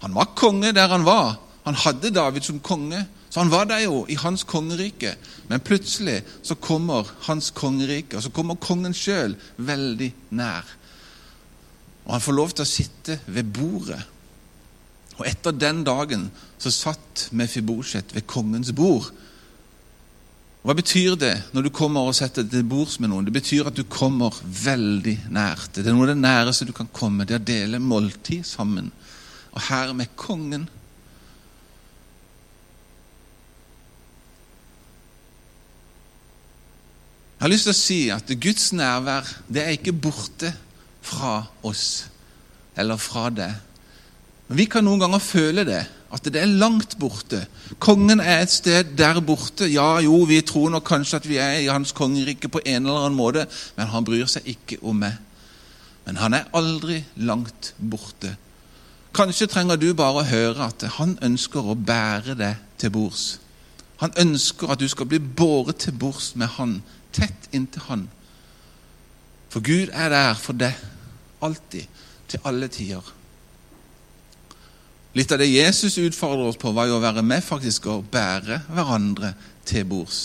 Han 0.00 0.14
var 0.14 0.34
konge 0.36 0.72
der 0.72 0.88
han 0.88 1.04
var. 1.04 1.38
Han 1.64 1.74
hadde 1.74 2.10
David 2.10 2.44
som 2.44 2.60
konge, 2.60 3.06
så 3.30 3.40
han 3.40 3.50
var 3.50 3.64
der 3.64 3.78
jo 3.78 4.06
i 4.08 4.14
hans 4.14 4.44
kongerike. 4.44 5.14
Men 5.48 5.60
plutselig 5.60 6.22
så 6.42 6.54
kommer 6.54 7.08
hans 7.20 7.50
kongerike, 7.50 8.16
og 8.16 8.22
så 8.22 8.30
kommer 8.30 8.54
kongen 8.54 8.94
sjøl 8.94 9.36
veldig 9.56 10.12
nær 10.30 10.64
og 12.04 12.12
han 12.12 12.24
får 12.24 12.36
lov 12.36 12.52
til 12.52 12.64
å 12.64 12.68
sitte 12.68 13.18
ved 13.26 13.48
bordet. 13.56 14.00
Og 15.14 15.26
etter 15.28 15.54
den 15.56 15.84
dagen 15.86 16.26
så 16.60 16.72
satt 16.74 17.28
Mefibosjet 17.36 18.12
ved 18.16 18.26
kongens 18.28 18.72
bord. 18.76 19.10
Hva 20.64 20.72
betyr 20.76 21.16
det 21.20 21.34
når 21.52 21.66
du 21.66 21.70
kommer 21.76 22.08
og 22.08 22.16
setter 22.16 22.44
deg 22.44 22.58
til 22.58 22.68
bords 22.68 22.96
med 23.00 23.12
noen? 23.12 23.26
Det 23.26 23.34
betyr 23.36 23.68
at 23.68 23.76
du 23.76 23.84
kommer 23.88 24.36
veldig 24.42 25.18
nært. 25.32 25.76
Det 25.76 25.84
er 25.84 25.96
noe 25.96 26.08
av 26.08 26.14
det 26.14 26.22
næreste 26.22 26.68
du 26.68 26.72
kan 26.76 26.88
komme, 26.92 27.26
det 27.28 27.36
er 27.36 27.42
å 27.42 27.50
dele 27.50 27.82
måltid 27.84 28.46
sammen. 28.48 28.88
Og 29.52 29.60
her 29.68 29.92
med 29.96 30.12
kongen. 30.16 30.66
Jeg 37.34 37.44
har 37.44 37.52
lyst 37.52 37.68
til 37.68 37.74
å 37.74 37.76
si 37.76 37.98
at 38.08 38.36
Guds 38.40 38.70
nærvær 38.72 39.28
det 39.52 39.66
er 39.66 39.76
ikke 39.76 39.92
borte 39.92 40.54
fra 41.04 41.36
oss 41.62 42.06
eller 42.80 42.98
fra 43.00 43.28
deg. 43.30 43.52
Men 44.48 44.60
vi 44.60 44.66
kan 44.68 44.84
noen 44.84 45.00
ganger 45.04 45.22
føle 45.22 45.64
det, 45.68 45.82
at 46.14 46.26
det 46.30 46.40
er 46.42 46.58
langt 46.60 46.96
borte. 47.00 47.40
Kongen 47.82 48.20
er 48.22 48.42
et 48.42 48.52
sted 48.52 48.92
der 48.98 49.20
borte. 49.24 49.66
Ja, 49.70 49.98
jo, 50.04 50.20
vi 50.28 50.40
tror 50.46 50.70
nok 50.70 50.86
kanskje 50.86 51.20
at 51.20 51.28
vi 51.28 51.38
er 51.42 51.58
i 51.62 51.70
hans 51.72 51.94
kongerike 51.96 52.50
på 52.52 52.62
en 52.64 52.84
eller 52.84 53.06
annen 53.06 53.18
måte, 53.18 53.46
men 53.78 53.90
han 53.90 54.06
bryr 54.06 54.28
seg 54.30 54.46
ikke 54.54 54.78
om 54.82 55.00
meg. 55.02 55.16
Men 56.04 56.20
han 56.20 56.36
er 56.36 56.50
aldri 56.54 57.00
langt 57.16 57.72
borte. 57.78 58.34
Kanskje 59.14 59.48
trenger 59.48 59.78
du 59.80 59.92
bare 59.96 60.20
å 60.20 60.28
høre 60.28 60.68
at 60.68 60.84
han 60.98 61.16
ønsker 61.22 61.64
å 61.64 61.78
bære 61.78 62.36
deg 62.38 62.60
til 62.82 62.92
bords. 62.94 63.26
Han 64.02 64.12
ønsker 64.20 64.74
at 64.74 64.82
du 64.82 64.88
skal 64.90 65.08
bli 65.08 65.20
båret 65.22 65.84
til 65.86 65.94
bords 65.96 66.34
med 66.36 66.50
han, 66.58 66.80
tett 67.14 67.48
inntil 67.54 67.86
han. 67.88 68.08
For 69.54 69.62
Gud 69.62 69.92
er 69.94 70.10
der 70.10 70.34
for 70.34 70.58
deg, 70.58 70.74
alltid, 71.44 71.86
til 72.28 72.48
alle 72.48 72.68
tider. 72.72 73.12
Litt 75.14 75.30
av 75.30 75.38
det 75.38 75.50
Jesus 75.52 75.98
utfordrer 76.02 76.48
oss 76.50 76.58
på, 76.58 76.72
var 76.74 76.88
jo 76.90 76.96
å 76.98 77.04
være 77.04 77.22
med 77.22 77.44
faktisk 77.44 77.86
og 77.92 78.08
bære 78.10 78.64
hverandre 78.72 79.34
til 79.68 79.84
bords. 79.86 80.22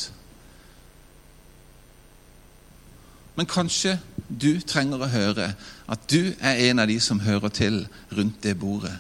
Men 3.38 3.48
kanskje 3.48 4.00
du 4.28 4.58
trenger 4.68 5.06
å 5.06 5.12
høre 5.14 5.52
at 5.90 6.08
du 6.12 6.34
er 6.42 6.64
en 6.70 6.82
av 6.82 6.90
de 6.90 6.98
som 7.02 7.22
hører 7.24 7.54
til 7.56 7.84
rundt 8.18 8.42
det 8.44 8.56
bordet. 8.60 8.98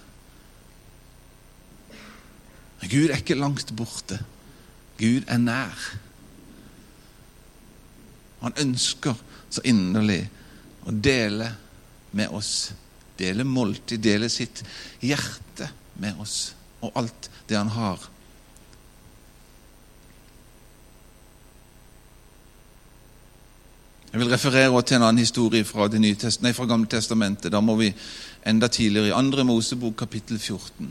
Gud 2.86 3.10
er 3.10 3.20
ikke 3.20 3.36
langt 3.36 3.74
borte. 3.76 4.22
Gud 5.00 5.26
er 5.28 5.42
nær. 5.42 5.82
Han 8.40 8.56
ønsker 8.62 9.18
så 9.52 9.66
inderlig 9.68 10.22
å 10.88 10.94
dele 10.96 11.50
med 12.12 12.30
oss. 12.36 12.72
Dele 13.20 13.44
måltid, 13.44 14.00
dele 14.00 14.30
sitt 14.32 14.64
hjerte 15.04 15.68
med 16.00 16.20
oss 16.22 16.54
og 16.80 16.96
alt 16.96 17.30
det 17.50 17.58
han 17.58 17.72
har. 17.74 18.06
Jeg 24.10 24.24
vil 24.24 24.32
referere 24.32 24.82
til 24.82 24.98
en 24.98 25.06
annen 25.06 25.22
historie 25.22 25.66
fra, 25.68 25.86
det 25.88 26.00
nye 26.02 26.18
test, 26.18 26.42
nei, 26.42 26.54
fra 26.58 26.66
Gamle 26.66 26.90
testamentet. 26.90 27.52
Da 27.54 27.62
må 27.62 27.76
vi 27.78 27.92
enda 28.48 28.68
tidligere, 28.72 29.12
i 29.12 29.14
andre 29.14 29.46
Mosebok, 29.46 30.00
kapittel 30.00 30.40
14. 30.40 30.90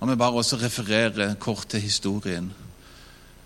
La 0.00 0.08
meg 0.08 0.16
bare 0.16 0.40
også 0.40 0.56
referere 0.56 1.34
kort 1.42 1.66
til 1.68 1.84
historien. 1.84 2.48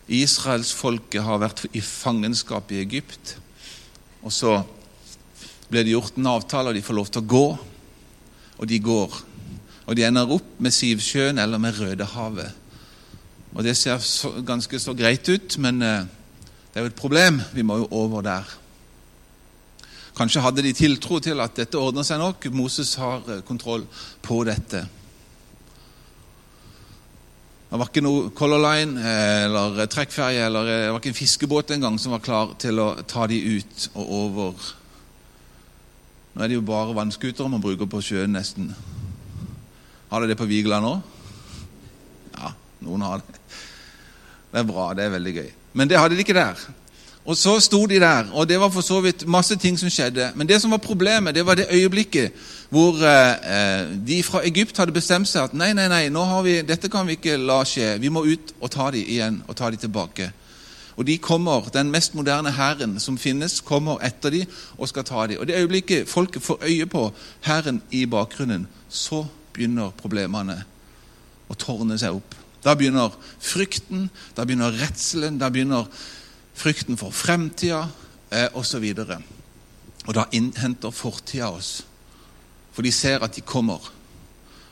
Israelsfolket 0.06 1.24
har 1.26 1.40
vært 1.42 1.64
i 1.74 1.82
fangenskap 1.82 2.70
i 2.70 2.78
Egypt. 2.84 3.34
Og 4.22 4.30
så 4.30 4.60
ble 5.70 5.84
det 5.84 5.94
gjort 5.94 6.18
en 6.18 6.32
avtale, 6.34 6.70
og 6.70 6.76
de 6.76 6.84
får 6.84 6.98
lov 6.98 7.12
til 7.12 7.22
å 7.22 7.30
gå. 7.34 7.46
Og 8.58 8.68
de 8.70 8.80
går. 8.82 9.16
Og 9.84 9.96
de 9.96 10.04
ender 10.06 10.34
opp 10.36 10.60
med 10.62 10.74
Sivsjøen 10.74 11.40
eller 11.42 11.60
med 11.60 11.78
Rødehavet. 11.78 12.60
Og 13.54 13.62
det 13.62 13.76
ser 13.78 14.00
så, 14.02 14.32
ganske 14.46 14.80
så 14.82 14.94
greit 14.98 15.28
ut, 15.30 15.58
men 15.62 15.82
eh, 15.82 16.06
det 16.72 16.80
er 16.80 16.86
jo 16.86 16.90
et 16.90 16.98
problem. 16.98 17.40
Vi 17.54 17.62
må 17.62 17.78
jo 17.82 17.90
over 17.94 18.24
der. 18.26 18.48
Kanskje 20.14 20.42
hadde 20.42 20.62
de 20.62 20.72
tiltro 20.74 21.20
til 21.22 21.42
at 21.42 21.56
dette 21.58 21.78
ordner 21.78 22.06
seg 22.06 22.20
nok. 22.22 22.46
Moses 22.54 22.94
har 22.98 23.22
eh, 23.30 23.42
kontroll 23.46 23.86
på 24.22 24.42
dette. 24.46 24.84
Det 27.74 27.80
var 27.80 27.90
ikke 27.90 28.04
noe 28.06 28.30
Color 28.38 28.60
Line 28.62 29.02
eh, 29.02 29.44
eller 29.48 29.86
trekkferje 29.90 30.44
eller 30.46 30.68
det 30.68 30.76
var 30.92 31.00
ikke 31.00 31.10
en 31.10 31.18
fiskebåt 31.18 31.72
engang 31.74 31.96
som 31.98 32.14
var 32.14 32.22
klar 32.22 32.52
til 32.62 32.78
å 32.78 32.92
ta 33.02 33.26
de 33.30 33.40
ut 33.58 33.88
og 33.94 34.12
over. 34.18 34.68
Nå 36.34 36.42
er 36.42 36.50
det 36.50 36.58
jo 36.58 36.66
bare 36.66 36.94
vannskutere 36.96 37.48
man 37.48 37.62
bruker 37.62 37.86
på 37.86 38.00
sjøen, 38.02 38.32
nesten. 38.34 38.72
Har 40.10 40.20
dere 40.20 40.32
det 40.32 40.38
på 40.38 40.48
Vigeland 40.50 40.86
nå? 40.86 40.94
Ja, 42.34 42.50
noen 42.86 43.04
har 43.06 43.22
det. 43.22 43.36
Det 44.50 44.62
er 44.62 44.66
bra. 44.66 44.88
Det 44.94 45.04
er 45.04 45.14
veldig 45.14 45.34
gøy. 45.34 45.52
Men 45.78 45.90
det 45.90 45.98
hadde 45.98 46.18
de 46.18 46.26
ikke 46.26 46.34
der. 46.34 46.58
Og 47.24 47.38
så 47.40 47.54
sto 47.60 47.86
de 47.88 47.96
der, 48.02 48.26
og 48.32 48.48
det 48.48 48.58
var 48.60 48.68
for 48.68 48.84
så 48.84 48.98
vidt 49.00 49.24
masse 49.26 49.56
ting 49.56 49.78
som 49.80 49.88
skjedde. 49.88 50.32
Men 50.36 50.48
det 50.48 50.58
som 50.60 50.70
var 50.70 50.82
problemet, 50.82 51.34
det 51.34 51.46
var 51.46 51.54
det 51.54 51.70
øyeblikket 51.72 52.32
hvor 52.68 52.98
eh, 53.00 53.86
de 54.06 54.22
fra 54.22 54.42
Egypt 54.44 54.76
hadde 54.78 54.92
bestemt 54.92 55.28
seg 55.30 55.44
at 55.46 55.54
nei, 55.54 55.72
nei, 55.72 55.86
nei, 55.88 56.08
vi, 56.44 56.58
dette 56.62 56.90
kan 56.92 57.06
vi 57.06 57.16
ikke 57.16 57.38
la 57.38 57.62
skje. 57.64 57.94
Vi 58.02 58.10
må 58.12 58.26
ut 58.26 58.52
og 58.60 58.70
ta 58.70 58.90
dem 58.90 59.06
igjen 59.06 59.42
og 59.48 59.56
ta 59.56 59.70
dem 59.70 59.80
tilbake. 59.80 60.32
Og 60.96 61.06
de 61.06 61.18
kommer, 61.18 61.68
Den 61.70 61.90
mest 61.90 62.14
moderne 62.14 62.52
hæren 62.52 63.00
som 63.00 63.18
finnes, 63.18 63.60
kommer 63.60 63.98
etter 64.02 64.30
dem 64.30 64.46
og 64.78 64.88
skal 64.88 65.04
ta 65.04 65.26
dem. 65.26 65.40
Og 65.40 65.46
det 65.46 65.56
øyeblikket 65.56 66.08
folket 66.08 66.42
får 66.42 66.58
øye 66.62 66.86
på 66.86 67.12
hæren 67.40 67.82
i 67.90 68.06
bakgrunnen, 68.06 68.68
så 68.88 69.26
begynner 69.52 69.90
problemene 69.90 70.64
å 71.48 71.54
tårne 71.54 71.98
seg 71.98 72.14
opp. 72.14 72.34
Da 72.64 72.74
begynner 72.74 73.12
frykten, 73.40 74.08
da 74.36 74.44
begynner 74.44 74.72
redselen, 74.72 75.38
da 75.38 75.50
begynner 75.50 75.84
frykten 76.54 76.96
for 76.96 77.10
fremtida 77.10 77.88
eh, 78.30 78.48
osv. 78.54 78.84
Og, 78.98 79.10
og 80.06 80.14
da 80.14 80.24
innhenter 80.32 80.90
fortida 80.90 81.50
oss. 81.50 81.82
For 82.72 82.82
de 82.82 82.92
ser 82.92 83.22
at 83.22 83.36
de 83.36 83.44
kommer. 83.44 83.82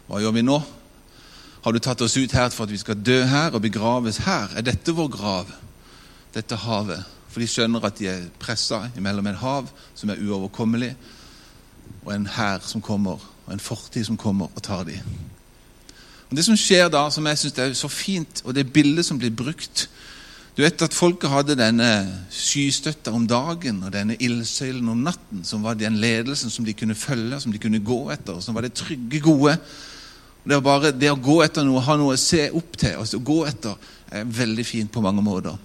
Hva 0.07 0.23
gjør 0.23 0.39
vi 0.39 0.47
nå? 0.47 0.63
Har 1.63 1.73
du 1.73 1.79
tatt 1.79 2.01
oss 2.03 2.17
ut 2.17 2.33
her 2.35 2.51
for 2.51 2.67
at 2.67 2.73
vi 2.73 2.81
skal 2.81 2.99
dø 2.99 3.21
her 3.29 3.55
og 3.55 3.63
begraves 3.63 4.25
her? 4.25 4.51
Er 4.57 4.67
dette 4.67 4.95
vår 4.97 5.13
grav? 5.13 5.53
Dette 6.33 6.57
havet? 6.57 7.05
For 7.33 7.41
de 7.41 7.49
skjønner 7.49 7.85
at 7.89 7.97
de 7.97 8.09
er 8.13 8.25
pressa 8.41 8.83
mellom 9.01 9.29
et 9.31 9.41
hav 9.41 9.69
som 9.97 10.13
er 10.13 10.21
uoverkommelig, 10.21 10.93
og 12.05 12.15
en 12.15 12.27
hær 12.29 12.65
som 12.67 12.83
kommer, 12.85 13.21
og 13.47 13.53
en 13.55 13.63
fortid 13.63 14.05
som 14.09 14.19
kommer 14.21 14.53
og 14.53 14.65
tar 14.65 14.85
dem. 14.89 15.01
Og 16.31 16.37
Det 16.37 16.45
som 16.45 16.57
skjer 16.57 16.89
da, 16.93 17.07
som 17.13 17.27
jeg 17.29 17.39
syns 17.39 17.59
er 17.61 17.75
så 17.77 17.89
fint, 17.93 18.43
og 18.45 18.55
det 18.57 18.73
bildet 18.73 19.05
som 19.05 19.19
blir 19.19 19.31
brukt 19.31 19.89
Du 20.53 20.61
vet 20.61 20.83
at 20.85 20.93
folket 20.93 21.31
hadde 21.33 21.55
denne 21.57 21.87
skystøtta 22.29 23.09
om 23.17 23.23
dagen 23.25 23.79
og 23.87 23.93
denne 23.95 24.19
ildsøylen 24.21 24.91
om 24.93 24.99
natten, 25.01 25.41
som 25.49 25.63
var 25.65 25.79
den 25.81 25.97
ledelsen 25.97 26.53
som 26.53 26.67
de 26.67 26.75
kunne 26.77 26.95
følge, 26.95 27.39
som 27.41 27.55
de 27.55 27.59
kunne 27.59 27.81
gå 27.81 28.11
etter, 28.13 28.37
som 28.41 28.55
var 28.55 28.67
det 28.67 28.75
trygge, 28.77 29.23
gode. 29.25 29.55
Og 30.45 30.51
det, 30.53 30.59
bare, 30.63 30.93
det 30.93 31.09
å 31.09 31.17
gå 31.17 31.39
etter 31.41 31.65
noe, 31.65 31.81
ha 31.81 31.97
noe 31.97 32.19
å 32.19 32.21
se 32.21 32.51
opp 32.53 32.77
til, 32.77 33.01
å 33.01 33.23
gå 33.25 33.39
etter, 33.49 33.81
er 34.13 34.29
veldig 34.29 34.67
fint 34.69 34.93
på 34.93 35.01
mange 35.01 35.25
måter. 35.25 35.57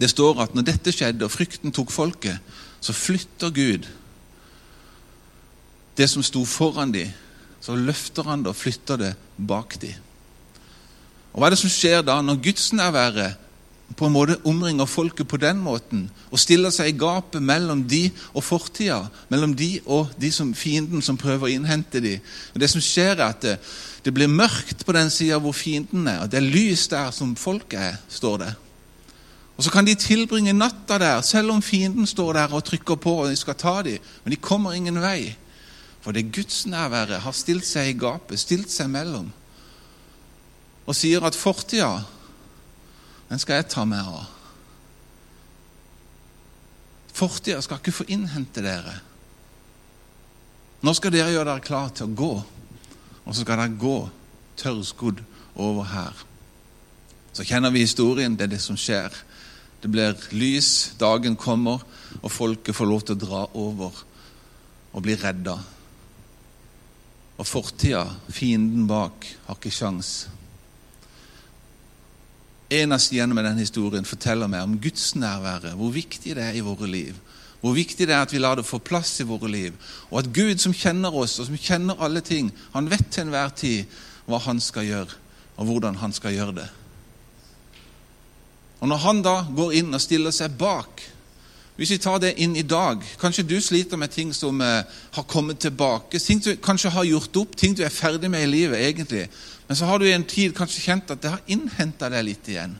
Det 0.00 0.10
står 0.10 0.40
at 0.42 0.54
når 0.54 0.66
dette 0.66 0.92
skjedde, 0.92 1.26
og 1.26 1.32
frykten 1.32 1.74
tok 1.74 1.92
folket, 1.94 2.40
så 2.84 2.92
flytter 2.92 3.52
Gud 3.54 3.86
det 5.94 6.08
som 6.10 6.24
sto 6.26 6.42
foran 6.44 6.92
dem, 6.92 7.12
så 7.62 7.76
løfter 7.78 8.26
han 8.26 8.42
det 8.42 8.50
og 8.50 8.58
flytter 8.58 8.98
det 9.00 9.12
bak 9.38 9.78
dem. 9.80 9.94
Og 11.32 11.40
Hva 11.40 11.48
er 11.48 11.54
det 11.54 11.62
som 11.62 11.72
skjer 11.72 12.02
da, 12.06 12.20
når 12.22 12.42
gudsnærværet 12.42 13.40
på 13.94 14.08
en 14.08 14.14
måte 14.14 14.36
omringer 14.48 14.88
folket 14.88 15.28
på 15.28 15.38
den 15.38 15.58
måten 15.62 16.06
og 16.32 16.40
stiller 16.40 16.72
seg 16.74 16.90
i 16.90 16.96
gapet 16.98 17.42
mellom 17.42 17.82
de 17.88 18.08
og 18.32 18.42
fortida, 18.46 19.04
mellom 19.30 19.52
de 19.54 19.76
og 19.84 20.10
de 20.18 20.30
som 20.34 20.54
fienden 20.56 21.02
som 21.04 21.18
prøver 21.20 21.48
å 21.48 21.52
innhente 21.52 22.02
dem? 22.02 22.22
Og 22.54 22.60
Det 22.60 22.70
som 22.70 22.82
skjer, 22.82 23.18
er 23.18 23.26
at 23.28 23.42
det, 23.42 23.56
det 24.04 24.14
blir 24.14 24.30
mørkt 24.30 24.86
på 24.86 24.94
den 24.96 25.10
sida 25.10 25.38
hvor 25.38 25.54
fienden 25.56 26.08
er, 26.10 26.22
og 26.24 26.30
det 26.30 26.40
er 26.40 26.48
lys 26.48 26.88
der 26.90 27.10
som 27.14 27.36
folket 27.38 27.80
er, 27.80 27.98
står 28.08 28.38
det. 28.44 28.52
Og 29.56 29.64
Så 29.64 29.70
kan 29.70 29.86
de 29.86 29.94
tilbringe 29.94 30.52
natta 30.52 30.98
der, 30.98 31.20
selv 31.20 31.50
om 31.50 31.62
fienden 31.62 32.06
står 32.06 32.32
der 32.32 32.54
og 32.54 32.64
trykker 32.64 32.94
på 32.94 33.12
og 33.22 33.30
de 33.30 33.36
skal 33.36 33.54
ta 33.54 33.82
dem. 33.82 33.98
Men 34.24 34.30
de 34.30 34.36
kommer 34.36 34.72
ingen 34.72 35.00
vei. 35.00 35.36
For 36.00 36.12
det 36.12 36.32
gudsnærværet 36.32 37.22
har 37.24 37.32
stilt 37.32 37.64
seg 37.64 37.88
i 37.88 37.98
gapet, 37.98 38.40
stilt 38.40 38.68
seg 38.70 38.90
mellom, 38.92 39.30
og 40.84 40.96
sier 40.96 41.24
at 41.24 41.38
fortida, 41.38 42.02
den 43.30 43.40
skal 43.40 43.62
jeg 43.62 43.70
ta 43.72 43.86
meg 43.88 44.04
av. 44.04 44.26
Fortida 47.14 47.62
skal 47.64 47.80
ikke 47.80 47.94
få 48.02 48.04
innhente 48.12 48.60
dere. 48.60 48.98
Nå 50.84 50.92
skal 50.92 51.14
dere 51.14 51.32
gjøre 51.32 51.48
dere 51.54 51.64
klar 51.64 51.88
til 51.96 52.10
å 52.10 52.16
gå, 52.20 52.32
og 53.24 53.30
så 53.30 53.40
skal 53.40 53.62
dere 53.62 53.80
gå 53.80 53.96
tørrskodd 54.60 55.24
over 55.54 55.88
her. 55.88 56.24
Så 57.32 57.46
kjenner 57.48 57.72
vi 57.72 57.86
historien. 57.86 58.36
Det 58.36 58.44
er 58.44 58.52
det 58.52 58.60
som 58.62 58.76
skjer. 58.76 59.14
Det 59.84 59.90
blir 59.92 60.16
lys, 60.32 60.94
dagen 60.96 61.34
kommer, 61.36 61.82
og 62.22 62.30
folket 62.32 62.72
får 62.72 62.88
lov 62.88 63.02
til 63.04 63.18
å 63.18 63.20
dra 63.20 63.40
over 63.60 63.98
og 64.94 65.02
bli 65.04 65.12
redda. 65.20 65.58
Og 67.36 67.44
fortida, 67.44 68.06
fienden 68.32 68.86
bak, 68.88 69.26
har 69.44 69.58
ikke 69.58 69.72
sjans. 69.74 70.12
En 72.72 72.96
av 72.96 73.02
denne 73.12 73.52
historien 73.60 74.08
forteller 74.08 74.48
meg 74.48 74.64
om 74.64 74.78
Guds 74.80 75.10
nærvære, 75.20 75.74
hvor 75.76 75.92
viktig 75.92 76.32
det 76.38 76.46
er 76.46 76.56
i 76.56 76.64
våre 76.64 76.88
liv. 76.88 77.18
Hvor 77.60 77.76
viktig 77.76 78.06
det 78.08 78.16
er 78.16 78.24
at 78.24 78.32
vi 78.32 78.40
lar 78.40 78.56
det 78.56 78.64
få 78.64 78.80
plass 78.80 79.18
i 79.20 79.28
våre 79.28 79.50
liv. 79.52 79.76
Og 80.08 80.22
at 80.22 80.30
Gud, 80.32 80.56
som 80.64 80.72
kjenner 80.72 81.12
oss, 81.12 81.36
og 81.42 81.50
som 81.50 81.60
kjenner 81.60 82.00
alle 82.00 82.24
ting, 82.24 82.48
han 82.72 82.88
vet 82.88 83.04
til 83.12 83.26
enhver 83.26 83.52
tid 83.52 84.00
hva 84.24 84.40
han 84.48 84.64
skal 84.64 84.88
gjøre, 84.88 85.20
og 85.60 85.68
hvordan 85.68 86.00
han 86.00 86.16
skal 86.16 86.32
gjøre 86.38 86.56
det. 86.62 86.70
Og 88.84 88.88
når 88.90 89.00
han 89.00 89.22
da 89.24 89.38
går 89.48 89.78
inn 89.80 89.96
og 89.96 90.02
stiller 90.04 90.34
seg 90.34 90.58
bak 90.60 91.00
Hvis 91.74 91.94
vi 91.94 91.98
tar 91.98 92.20
det 92.20 92.34
inn 92.44 92.52
i 92.54 92.66
dag 92.68 93.00
Kanskje 93.18 93.46
du 93.48 93.56
sliter 93.64 93.96
med 93.96 94.12
ting 94.12 94.34
som 94.36 94.60
eh, 94.60 94.84
har 95.16 95.24
kommet 95.24 95.58
tilbake, 95.64 96.20
ting 96.20 96.42
du 96.44 96.52
kanskje 96.60 96.92
har 96.92 97.08
gjort 97.08 97.36
opp, 97.40 97.56
ting 97.56 97.74
du 97.74 97.80
er 97.82 97.94
ferdig 97.94 98.28
med 98.30 98.44
i 98.44 98.50
livet 98.50 98.82
egentlig. 98.84 99.24
Men 99.66 99.76
så 99.76 99.88
har 99.88 99.98
du 99.98 100.04
i 100.06 100.12
en 100.12 100.26
tid 100.28 100.52
kanskje 100.54 100.84
kjent 100.84 101.10
at 101.10 101.22
det 101.22 101.32
har 101.32 101.42
innhenta 101.48 102.10
deg 102.12 102.26
litt 102.28 102.50
igjen. 102.52 102.76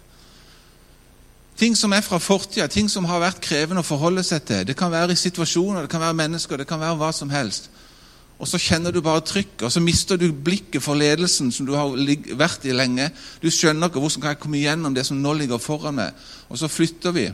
Ting 1.57 1.77
som 1.79 1.93
er 1.95 2.03
fra 2.03 2.19
fortida, 2.19 2.67
ting 2.69 2.91
som 2.91 3.07
har 3.09 3.23
vært 3.23 3.43
krevende 3.43 3.83
å 3.83 3.87
forholde 3.87 4.23
seg 4.27 4.45
til. 4.47 4.65
Det 4.67 4.77
kan 4.77 4.93
være 4.93 5.15
i 5.15 5.19
situasjoner, 5.19 5.87
det 5.87 5.91
kan 5.91 6.03
være 6.03 6.19
mennesker, 6.19 6.59
det 6.59 6.69
kan 6.69 6.83
være 6.83 6.99
hva 7.01 7.13
som 7.15 7.31
helst. 7.31 7.71
Og 8.43 8.49
så 8.50 8.59
kjenner 8.59 8.93
du 8.93 8.99
bare 9.05 9.23
trykket, 9.25 9.62
og 9.62 9.73
så 9.73 9.81
mister 9.81 10.19
du 10.19 10.26
blikket 10.33 10.83
for 10.83 10.99
ledelsen 10.99 11.53
som 11.55 11.69
du 11.69 11.75
har 11.76 11.93
vært 12.38 12.67
i 12.67 12.75
lenge. 12.75 13.09
Du 13.41 13.47
skjønner 13.53 13.88
ikke 13.88 14.03
hvordan 14.03 14.25
kan 14.25 14.35
jeg 14.35 14.41
komme 14.43 14.59
igjennom 14.59 14.97
det 14.97 15.07
som 15.07 15.21
nå 15.23 15.37
ligger 15.38 15.62
foran 15.62 16.00
meg. 16.00 16.25
Og 16.50 16.59
så 16.59 16.71
flytter 16.71 17.14
vi 17.14 17.29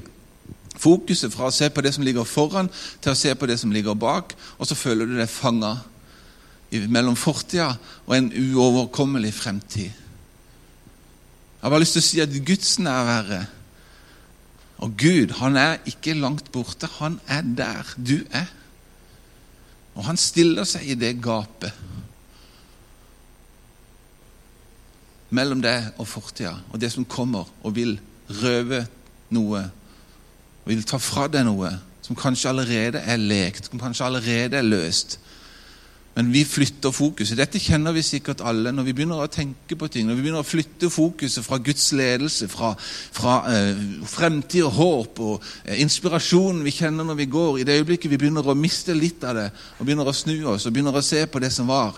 fokuset 0.80 1.33
fra 1.33 1.49
å 1.49 1.54
se 1.54 1.71
på 1.73 1.83
det 1.85 1.95
som 1.97 2.04
ligger 2.04 2.28
foran, 2.28 2.69
til 3.00 3.12
å 3.12 3.19
se 3.19 3.33
på 3.35 3.49
det 3.49 3.59
som 3.61 3.73
ligger 3.73 3.97
bak, 3.99 4.37
og 4.59 4.69
så 4.69 4.76
føler 4.78 5.09
du 5.09 5.16
deg 5.19 5.30
fanga 5.33 5.78
mellom 6.71 7.16
fortida 7.19 7.73
og 8.07 8.14
en 8.14 8.30
uoverkommelig 8.30 9.33
fremtid. 9.35 9.90
Jeg 9.90 11.66
har 11.66 11.73
bare 11.75 11.83
lyst 11.83 11.99
til 11.99 12.04
å 12.04 12.07
si 12.07 12.21
at 12.23 12.37
Guds 12.47 12.78
nærvære 12.80 13.40
og 14.80 14.95
Gud, 14.97 15.35
han 15.42 15.59
er 15.61 15.83
ikke 15.85 16.14
langt 16.16 16.49
borte. 16.54 16.88
Han 17.00 17.19
er 17.28 17.45
der 17.45 17.90
du 18.00 18.23
er. 18.33 18.49
Og 20.00 20.07
han 20.09 20.16
stiller 20.16 20.64
seg 20.64 20.87
i 20.88 20.97
det 20.97 21.19
gapet 21.21 21.76
mellom 25.37 25.61
deg 25.62 25.92
og 26.00 26.09
fortida 26.09 26.54
og 26.73 26.80
det 26.80 26.88
som 26.95 27.04
kommer 27.04 27.50
og 27.61 27.76
vil 27.76 27.99
røve 28.40 28.80
noe, 29.35 29.61
og 30.64 30.73
vil 30.73 30.83
ta 30.88 30.99
fra 31.02 31.28
deg 31.30 31.45
noe 31.47 31.75
som 32.00 32.16
kanskje 32.19 32.49
allerede 32.50 33.02
er 33.04 33.21
lekt, 33.21 33.69
som 33.69 33.78
kanskje 33.83 34.07
allerede 34.09 34.57
er 34.59 34.66
løst. 34.66 35.19
Men 36.14 36.33
vi 36.35 36.43
flytter 36.45 36.90
fokuset. 36.90 37.38
Dette 37.38 37.61
kjenner 37.62 37.95
vi 37.95 38.02
sikkert 38.02 38.43
alle. 38.43 38.73
Når 38.75 38.88
vi 38.88 38.95
begynner 38.99 39.23
å 39.23 39.31
tenke 39.31 39.76
på 39.79 39.88
ting, 39.88 40.09
når 40.09 40.19
vi 40.19 40.25
begynner 40.25 40.43
å 40.43 40.49
flytte 40.49 40.90
fokuset 40.90 41.47
fra 41.47 41.61
Guds 41.62 41.87
ledelse, 41.95 42.49
fra, 42.50 42.73
fra 43.14 43.37
eh, 43.52 43.85
fremtid 44.11 44.67
og 44.67 44.75
håp 44.75 45.23
og 45.23 45.47
eh, 45.62 45.79
inspirasjonen 45.85 46.64
vi 46.67 46.75
kjenner 46.75 47.07
når 47.07 47.21
vi 47.23 47.29
går 47.31 47.61
I 47.61 47.69
det 47.69 47.79
øyeblikket 47.79 48.11
vi 48.11 48.19
begynner 48.19 48.47
å 48.47 48.59
miste 48.59 48.97
litt 48.97 49.23
av 49.23 49.38
det, 49.38 49.47
og 49.79 49.87
begynner 49.87 50.11
å 50.11 50.17
snu 50.17 50.35
oss 50.50 50.67
og 50.67 50.75
begynner 50.75 50.99
å 50.99 51.05
se 51.05 51.23
på 51.31 51.43
det 51.43 51.52
som 51.55 51.71
var, 51.71 51.95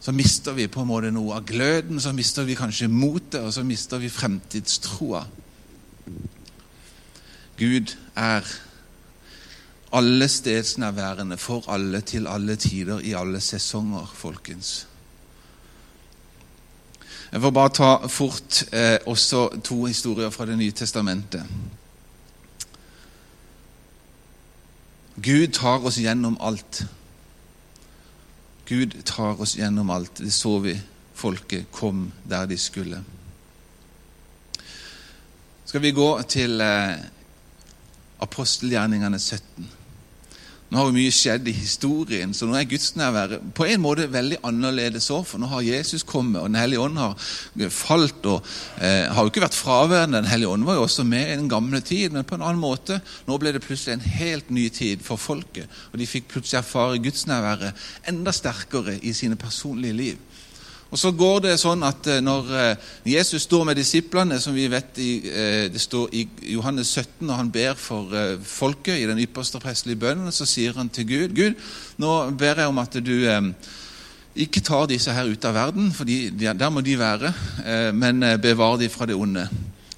så 0.00 0.12
mister 0.14 0.54
vi 0.56 0.68
på 0.70 0.80
en 0.80 0.88
måte 0.88 1.10
noe 1.12 1.36
av 1.36 1.44
gløden, 1.44 2.00
så 2.00 2.12
mister 2.16 2.46
vi 2.46 2.56
kanskje 2.56 2.86
motet, 2.88 3.40
og 3.42 3.50
så 3.52 3.64
mister 3.66 3.98
vi 3.98 4.08
fremtidstroa. 4.12 5.24
Gud 7.58 7.96
er 8.14 8.46
alle 9.96 10.28
stedsnærværende 10.28 11.36
for 11.36 11.64
alle 11.72 12.00
til 12.00 12.26
alle 12.26 12.56
tider 12.56 12.98
i 12.98 13.12
alle 13.12 13.40
sesonger, 13.40 14.12
folkens. 14.14 14.88
Jeg 17.32 17.40
får 17.40 17.50
bare 17.50 17.68
ta 17.68 18.06
fort 18.06 18.64
eh, 18.72 18.98
også 19.06 19.60
to 19.64 19.84
historier 19.84 20.30
fra 20.30 20.46
Det 20.46 20.58
nye 20.58 20.70
testamentet. 20.70 21.46
Gud 25.16 25.46
tar 25.52 25.84
oss 25.84 25.96
gjennom 25.98 26.36
alt. 26.40 26.84
Gud 28.68 29.02
tar 29.04 29.40
oss 29.40 29.56
gjennom 29.56 29.90
alt. 29.90 30.18
Det 30.18 30.32
så 30.32 30.58
vi 30.58 30.76
folket 31.14 31.70
kom 31.72 32.12
der 32.28 32.46
de 32.46 32.58
skulle. 32.58 33.02
Skal 35.64 35.82
vi 35.82 35.90
gå 35.90 36.22
til 36.22 36.60
eh, 36.60 37.00
apostelgjerningene 38.20 39.18
17? 39.18 39.75
Nå 40.66 40.80
har 40.80 40.88
jo 40.88 40.94
mye 40.96 41.12
skjedd 41.14 41.46
i 41.46 41.52
historien, 41.54 42.32
så 42.34 42.48
nå 42.48 42.56
er 42.58 42.66
gudsnærværet 42.66 43.44
på 43.54 43.68
en 43.70 43.82
måte 43.84 44.08
veldig 44.10 44.40
annerledes 44.48 45.06
òg. 45.14 45.22
For 45.28 45.38
nå 45.38 45.46
har 45.52 45.62
Jesus 45.62 46.02
kommet, 46.02 46.40
og 46.40 46.50
Den 46.50 46.58
hellige 46.58 46.82
ånd 46.82 46.98
har 46.98 47.14
falt 47.70 48.26
og 48.26 48.42
eh, 48.82 49.06
har 49.06 49.20
jo 49.22 49.30
ikke 49.30 49.44
vært 49.44 49.58
fraværende. 49.58 50.24
Den 50.24 50.32
hellige 50.32 50.50
ånd 50.50 50.66
var 50.66 50.80
jo 50.80 50.86
også 50.88 51.06
med 51.06 51.30
i 51.30 51.36
den 51.38 51.50
gamle 51.52 51.80
tid, 51.86 52.10
men 52.10 52.26
på 52.26 52.34
en 52.34 52.42
annen 52.42 52.62
måte. 52.62 52.98
Nå 53.28 53.38
ble 53.38 53.54
det 53.54 53.62
plutselig 53.62 53.94
en 53.94 54.08
helt 54.18 54.50
ny 54.50 54.66
tid 54.74 55.06
for 55.06 55.22
folket, 55.22 55.70
og 55.92 56.02
de 56.02 56.10
fikk 56.10 56.32
plutselig 56.34 56.64
erfare 56.64 56.98
gudsnærværet 57.04 57.86
enda 58.10 58.34
sterkere 58.34 58.98
i 59.06 59.14
sine 59.14 59.38
personlige 59.38 60.00
liv. 60.02 60.18
Og 60.90 60.98
Så 60.98 61.10
går 61.18 61.40
det 61.42 61.56
sånn 61.58 61.82
at 61.86 62.06
eh, 62.06 62.22
når 62.22 62.50
eh, 62.54 62.90
Jesus 63.10 63.46
står 63.48 63.64
med 63.66 63.78
disiplene, 63.78 64.38
som 64.40 64.54
vi 64.54 64.68
vet 64.70 65.00
eh, 65.02 65.66
det 65.72 65.82
står 65.82 66.14
i 66.14 66.22
Johannes 66.52 66.92
17, 66.94 67.26
og 67.26 67.34
han 67.34 67.50
ber 67.50 67.74
for 67.80 68.14
folket 68.46 69.00
i 69.00 69.08
den 69.08 69.20
ypperste 69.24 69.60
prestelige 69.62 70.00
bønnen, 70.04 70.30
så 70.32 70.46
sier 70.46 70.78
han 70.78 70.88
til 70.92 71.08
Gud 71.10 71.34
Gud, 71.36 71.58
nå 71.98 72.12
ber 72.38 72.62
jeg 72.62 72.70
om 72.70 72.78
at 72.82 72.94
du 73.02 73.16
ikke 74.36 74.60
tar 74.60 74.86
disse 74.88 75.12
her 75.16 75.26
ut 75.26 75.44
av 75.48 75.56
verden, 75.56 75.90
for 75.96 76.06
der 76.06 76.70
må 76.70 76.84
de 76.84 76.98
være, 77.00 77.32
men 77.96 78.20
bevar 78.42 78.76
de 78.76 78.90
fra 78.92 79.08
det 79.08 79.16
onde. 79.16 79.46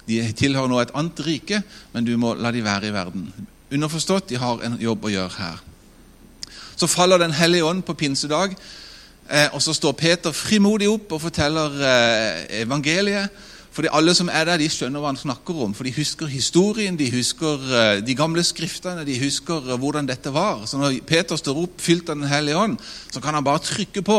De 0.07 0.21
tilhører 0.33 0.71
nå 0.71 0.79
et 0.79 0.93
annet 0.95 1.19
rike, 1.27 1.59
men 1.93 2.07
du 2.07 2.13
må 2.17 2.33
la 2.39 2.53
de 2.55 2.63
være 2.63 2.87
i 2.87 2.95
verden. 2.95 3.27
Underforstått, 3.69 4.31
de 4.31 4.39
har 4.39 4.63
en 4.63 4.79
jobb 4.79 5.05
å 5.05 5.11
gjøre 5.11 5.35
her. 5.37 5.59
Så 6.79 6.87
faller 6.87 7.19
Den 7.19 7.35
hellige 7.35 7.67
ånd 7.67 7.83
på 7.83 7.93
pinsedag. 7.99 8.55
Eh, 9.29 9.53
og 9.53 9.61
så 9.61 9.73
står 9.73 9.93
Peter 9.93 10.33
frimodig 10.33 10.89
opp 10.89 11.11
og 11.13 11.21
forteller 11.21 11.79
eh, 11.85 12.61
evangeliet. 12.63 13.29
Fordi 13.71 13.87
alle 13.93 14.13
som 14.17 14.29
er 14.33 14.47
der, 14.49 14.57
de 14.57 14.65
skjønner 14.67 14.99
hva 14.99 15.11
han 15.11 15.19
snakker 15.19 15.59
om. 15.63 15.73
For 15.77 15.85
de 15.85 15.93
husker 15.93 16.27
historien, 16.27 16.97
de 16.97 17.05
husker 17.13 17.61
eh, 17.69 17.99
de 18.03 18.15
gamle 18.17 18.43
skriftene, 18.43 19.05
de 19.05 19.19
husker 19.21 19.77
hvordan 19.77 20.09
dette 20.09 20.33
var. 20.33 20.65
Så 20.65 20.81
når 20.81 20.97
Peter 21.07 21.37
står 21.37 21.61
opp 21.61 21.77
fylt 21.79 22.09
av 22.09 22.17
Den 22.17 22.27
hellige 22.27 22.57
ånd, 22.57 22.79
så 23.13 23.21
kan 23.21 23.37
han 23.37 23.45
bare 23.45 23.61
trykke 23.63 24.01
på. 24.01 24.17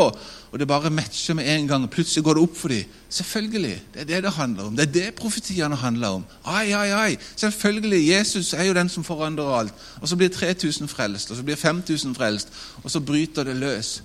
Og 0.51 0.59
det 0.59 0.67
bare 0.67 0.89
matcher 0.89 1.35
med 1.35 1.47
en 1.47 1.67
gang. 1.67 1.89
Plutselig 1.91 2.23
går 2.23 2.39
det 2.39 2.43
opp 2.43 2.57
for 2.57 2.71
dem. 2.71 2.97
Selvfølgelig. 3.09 3.75
Det 3.93 4.01
er 4.01 4.05
det 4.05 4.23
det 4.23 4.31
handler 4.31 4.63
om. 4.63 4.75
Det 4.75 4.87
er 4.87 4.91
det 4.91 5.15
profetiene 5.15 5.75
handler 5.75 6.07
om. 6.07 6.25
Ai, 6.45 6.71
ai, 6.71 6.89
ai. 6.91 7.17
Selvfølgelig. 7.35 8.01
Jesus 8.07 8.53
er 8.53 8.63
jo 8.63 8.73
den 8.73 8.89
som 8.89 9.03
forandrer 9.03 9.59
alt. 9.59 9.73
Og 10.01 10.07
så 10.07 10.15
blir 10.15 10.29
3000 10.29 10.87
frelst, 10.87 11.31
og 11.31 11.37
så 11.37 11.43
blir 11.43 11.55
5000 11.55 12.15
frelst, 12.15 12.47
og 12.83 12.91
så 12.91 12.99
bryter 12.99 13.43
det 13.43 13.55
løs. 13.55 14.01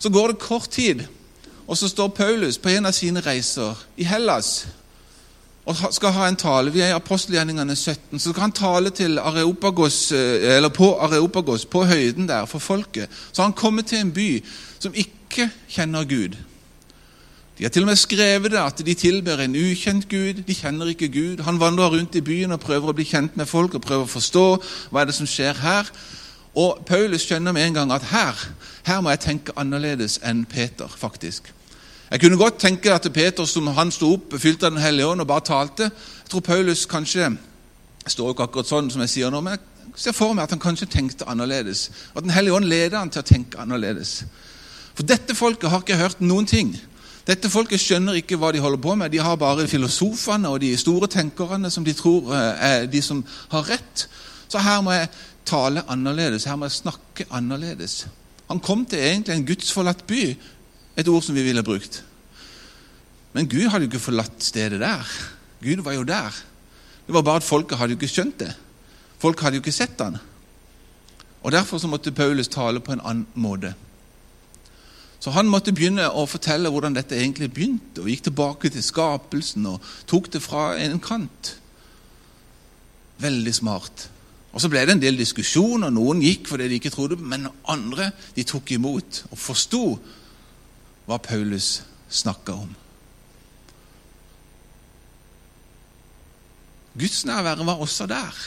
Så 0.00 0.10
går 0.10 0.32
det 0.32 0.42
kort 0.42 0.70
tid, 0.70 1.04
og 1.66 1.76
så 1.76 1.88
står 1.88 2.08
Paulus 2.08 2.58
på 2.58 2.68
en 2.68 2.86
av 2.86 2.92
sine 2.92 3.20
reiser 3.20 3.78
i 3.96 4.04
Hellas 4.04 4.66
og 5.70 5.94
skal 5.94 6.14
ha 6.16 6.28
en 6.28 6.36
tale. 6.36 6.72
Vi 6.72 6.80
er 6.80 6.88
i 6.90 6.96
apostelgjerningene 6.96 7.76
17. 7.76 8.18
Så 8.18 8.32
skal 8.32 8.40
han 8.40 8.52
tale 8.52 8.90
Areopagos, 9.20 10.12
eh, 10.12 10.70
på 10.70 10.98
Areopagos, 10.98 11.64
på 11.64 11.84
høyden 11.84 12.28
der, 12.28 12.46
for 12.46 12.58
folket. 12.58 13.08
Så 13.32 13.42
han 13.42 13.52
kommet 13.52 13.86
til 13.86 13.98
en 13.98 14.12
by 14.12 14.44
som 14.78 14.94
ikke 14.94 15.50
kjenner 15.68 16.04
Gud. 16.04 16.36
De 17.58 17.64
har 17.64 17.70
til 17.70 17.82
og 17.82 17.86
med 17.86 17.96
skrevet 17.96 18.50
det 18.50 18.58
at 18.58 18.86
de 18.86 18.94
tilber 18.94 19.36
en 19.38 19.56
ukjent 19.56 20.08
Gud. 20.08 20.42
De 20.46 20.54
kjenner 20.54 20.86
ikke 20.86 21.08
Gud. 21.08 21.42
Han 21.44 21.60
vandrer 21.60 21.90
rundt 21.90 22.14
i 22.14 22.20
byen 22.20 22.52
og 22.52 22.60
prøver 22.60 22.88
å 22.88 22.92
bli 22.96 23.04
kjent 23.04 23.36
med 23.36 23.46
folk 23.46 23.74
og 23.74 23.82
prøver 23.82 24.04
å 24.04 24.14
forstå 24.14 24.62
hva 24.90 25.00
er 25.02 25.10
det 25.10 25.14
som 25.14 25.26
skjer 25.26 25.60
her. 25.60 25.90
Og 26.54 26.82
Paulus 26.86 27.22
skjønner 27.22 27.52
med 27.52 27.66
en 27.66 27.74
gang 27.74 27.92
at 27.92 28.02
her, 28.10 28.46
her 28.86 29.00
må 29.00 29.10
jeg 29.10 29.20
tenke 29.20 29.54
annerledes 29.56 30.18
enn 30.24 30.44
Peter. 30.44 30.88
faktisk. 30.88 31.52
Jeg 32.10 32.20
kunne 32.20 32.36
godt 32.36 32.58
tenke 32.58 32.92
at 32.92 33.12
Peter 33.14 33.44
som 33.44 33.66
han 33.66 33.90
sto 33.90 34.12
opp, 34.12 34.34
fylte 34.38 34.66
av 34.66 34.72
Den 34.72 34.82
hellige 34.82 35.06
ånd 35.06 35.20
og 35.20 35.26
bare 35.26 35.40
talte. 35.46 35.82
Jeg 35.82 36.30
tror 36.30 36.40
Paulus 36.40 36.86
kanskje 36.86 37.20
jeg 37.20 38.12
står 38.14 38.32
ikke 38.32 38.42
akkurat 38.48 38.66
sånn 38.66 38.90
som 38.90 39.02
jeg 39.04 39.12
sier 39.12 39.30
nå, 39.30 39.40
men 39.44 39.52
jeg 39.52 40.00
ser 40.06 40.14
for 40.16 40.32
meg 40.34 40.46
at 40.48 40.54
han 40.54 40.62
kanskje 40.62 40.88
tenkte 40.90 41.28
annerledes. 41.28 41.90
At 42.16 42.24
Den 42.24 42.32
hellige 42.34 42.54
ånd 42.56 42.64
leder 42.64 42.98
han 42.98 43.10
til 43.10 43.22
å 43.22 43.28
tenke 43.28 43.60
annerledes. 43.60 44.24
For 44.94 45.06
dette 45.06 45.34
folket 45.34 45.70
har 45.70 45.84
ikke 45.84 46.00
hørt 46.00 46.20
noen 46.20 46.46
ting. 46.46 46.72
Dette 47.28 47.50
folket 47.52 47.78
skjønner 47.78 48.16
ikke 48.18 48.38
hva 48.40 48.50
de 48.50 48.62
holder 48.64 48.80
på 48.82 48.94
med. 48.96 49.12
De 49.12 49.20
har 49.22 49.36
bare 49.38 49.68
filosofene 49.68 50.48
og 50.48 50.60
de 50.60 50.72
store 50.80 51.06
tenkerne 51.06 51.70
som 51.70 51.84
de 51.84 51.94
tror 51.94 52.32
eh, 52.34 52.64
er 52.70 52.86
de 52.90 53.02
som 53.04 53.20
har 53.52 53.68
rett. 53.68 54.06
Så 54.50 54.58
her 54.58 54.80
må 54.82 54.96
jeg 54.96 55.10
tale 55.46 55.84
annerledes, 55.90 56.44
her 56.44 56.56
må 56.56 56.68
jeg 56.68 56.78
snakke 56.80 57.26
annerledes. 57.30 58.06
Han 58.50 58.60
kom 58.60 58.84
til 58.86 58.98
egentlig 58.98 59.36
en 59.36 59.46
gudsforlatt 59.46 60.06
by, 60.06 60.22
et 60.98 61.08
ord 61.08 61.22
som 61.22 61.36
vi 61.36 61.44
ville 61.46 61.62
brukt. 61.62 62.02
Men 63.32 63.48
Gud 63.48 63.68
hadde 63.70 63.86
jo 63.86 63.92
ikke 63.92 64.02
forlatt 64.10 64.42
stedet 64.42 64.80
der. 64.82 65.12
Gud 65.62 65.84
var 65.86 65.94
jo 65.94 66.02
der. 66.02 66.34
Det 67.06 67.14
var 67.14 67.22
bare 67.22 67.42
at 67.42 67.46
folket 67.46 67.78
hadde 67.78 67.94
jo 67.94 68.00
ikke 68.00 68.10
skjønt 68.10 68.40
det. 68.42 68.50
Folk 69.22 69.40
hadde 69.40 69.58
jo 69.58 69.62
ikke 69.64 69.74
sett 69.74 70.00
han. 70.02 70.18
Og 71.42 71.52
Derfor 71.52 71.78
så 71.78 71.88
måtte 71.88 72.12
Paulus 72.12 72.48
tale 72.48 72.80
på 72.80 72.92
en 72.92 73.00
annen 73.04 73.26
måte. 73.34 73.74
Så 75.20 75.30
Han 75.30 75.50
måtte 75.52 75.72
begynne 75.72 76.08
å 76.08 76.24
fortelle 76.26 76.70
hvordan 76.72 76.94
dette 76.96 77.16
egentlig 77.16 77.50
begynte, 77.52 78.00
og 78.00 78.08
gikk 78.08 78.22
tilbake 78.30 78.70
til 78.72 78.82
skapelsen 78.82 79.66
og 79.68 79.84
tok 80.08 80.30
det 80.32 80.40
fra 80.42 80.78
en 80.80 81.00
kant. 81.00 81.56
Veldig 83.20 83.54
smart. 83.54 84.08
Og 84.52 84.60
Så 84.60 84.68
ble 84.68 84.82
det 84.82 84.96
en 84.96 85.02
del 85.02 85.18
diskusjon, 85.18 85.84
og 85.86 85.92
noen 85.94 86.22
gikk 86.24 86.48
fordi 86.50 86.68
de 86.68 86.80
ikke 86.80 86.90
trodde, 86.90 87.16
men 87.16 87.48
andre 87.70 88.10
de 88.34 88.44
tok 88.44 88.72
imot 88.74 89.24
og 89.30 89.38
forsto 89.38 89.84
hva 91.06 91.18
Paulus 91.22 91.82
snakka 92.10 92.56
om. 92.58 92.70
Gudsnærværet 96.98 97.66
var 97.66 97.82
også 97.82 98.06
der. 98.10 98.40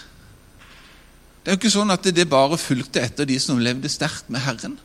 Det 1.43 1.51
er 1.51 1.55
jo 1.55 1.59
ikke 1.59 1.71
sånn 1.73 1.91
at 1.91 2.07
det 2.15 2.27
bare 2.31 2.59
fulgte 2.59 3.01
etter 3.03 3.27
de 3.27 3.39
som 3.39 3.59
levde 3.59 3.91
sterkt 3.91 4.29
med 4.31 4.43
Herren. 4.43 4.75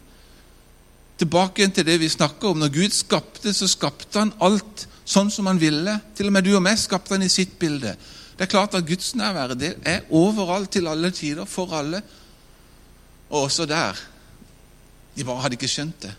Tilbake 1.19 1.67
til 1.75 1.87
det 1.87 1.99
vi 1.99 2.11
snakker 2.11 2.53
om. 2.53 2.63
Når 2.63 2.73
Gud 2.75 2.95
skapte, 2.95 3.53
så 3.55 3.67
skapte 3.71 4.19
han 4.19 4.33
alt 4.43 4.87
sånn 5.07 5.31
som 5.35 5.47
han 5.51 5.59
ville. 5.59 5.97
Til 6.15 6.31
og 6.31 6.35
med 6.35 6.47
du 6.47 6.53
og 6.55 6.63
meg 6.63 6.79
skapte 6.79 7.17
han 7.17 7.27
i 7.27 7.31
sitt 7.31 7.59
bilde. 7.59 7.97
Det 8.39 8.47
er 8.47 8.51
klart 8.53 8.75
at 8.79 8.87
gudsnærværet 8.87 9.59
det 9.61 9.75
er 9.83 10.01
overalt 10.15 10.71
til 10.71 10.87
alle 10.87 11.11
tider, 11.11 11.45
for 11.45 11.73
alle. 11.75 12.03
Og 13.31 13.43
også 13.43 13.67
der. 13.67 13.99
De 15.17 15.25
bare 15.25 15.43
hadde 15.43 15.59
ikke 15.59 15.69
skjønt 15.69 16.03
det. 16.03 16.15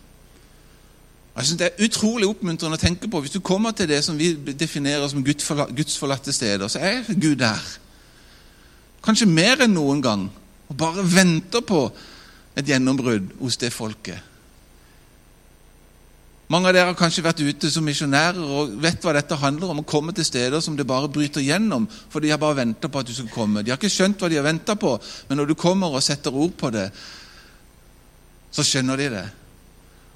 Jeg 1.36 1.46
synes 1.46 1.58
Det 1.58 1.70
er 1.70 1.86
utrolig 1.86 2.28
oppmuntrende 2.28 2.76
å 2.76 2.82
tenke 2.82 3.08
på. 3.08 3.22
Hvis 3.24 3.32
du 3.32 3.40
kommer 3.40 3.72
til 3.72 3.88
det 3.88 4.04
som 4.04 4.18
vi 4.20 4.34
definerer 4.36 5.08
som 5.08 5.24
gudsforlatte 5.24 6.34
steder, 6.34 6.68
så 6.68 6.80
er 6.80 7.14
Gud 7.14 7.36
der. 7.40 7.64
Kanskje 9.04 9.26
mer 9.26 9.64
enn 9.64 9.74
noen 9.74 10.02
gang. 10.04 10.28
Og 10.68 10.78
bare 10.78 11.06
venter 11.16 11.64
på 11.64 11.86
et 12.60 12.68
gjennombrudd 12.68 13.32
hos 13.40 13.58
det 13.58 13.72
folket. 13.74 14.20
Mange 16.50 16.66
av 16.66 16.74
dere 16.74 16.90
har 16.90 16.98
kanskje 16.98 17.22
vært 17.22 17.44
ute 17.46 17.70
som 17.70 17.86
misjonærer 17.86 18.40
og 18.42 18.72
vet 18.82 19.04
hva 19.06 19.12
dette 19.14 19.38
handler 19.38 19.70
om. 19.70 19.82
Å 19.84 19.90
komme 19.90 20.16
til 20.18 20.26
steder 20.26 20.64
som 20.66 20.74
det 20.78 20.88
bare 20.90 21.10
bryter 21.14 21.44
gjennom, 21.46 21.86
for 22.10 22.26
de 22.26 22.32
har 22.34 22.40
bare 22.42 22.58
venta 22.64 22.90
på 22.90 23.04
at 23.04 23.10
du 23.10 23.14
skal 23.14 23.30
komme. 23.30 23.62
De 23.62 23.70
har 23.70 23.78
ikke 23.78 23.92
skjønt 23.94 24.18
hva 24.18 24.30
de 24.32 24.40
har 24.40 24.48
venta 24.48 24.74
på, 24.74 24.96
men 25.30 25.38
når 25.38 25.52
du 25.52 25.60
kommer 25.60 25.94
og 25.94 26.02
setter 26.02 26.34
ord 26.34 26.56
på 26.58 26.72
det, 26.74 26.88
så 28.50 28.66
skjønner 28.66 28.98
de 28.98 29.12
det. 29.14 29.28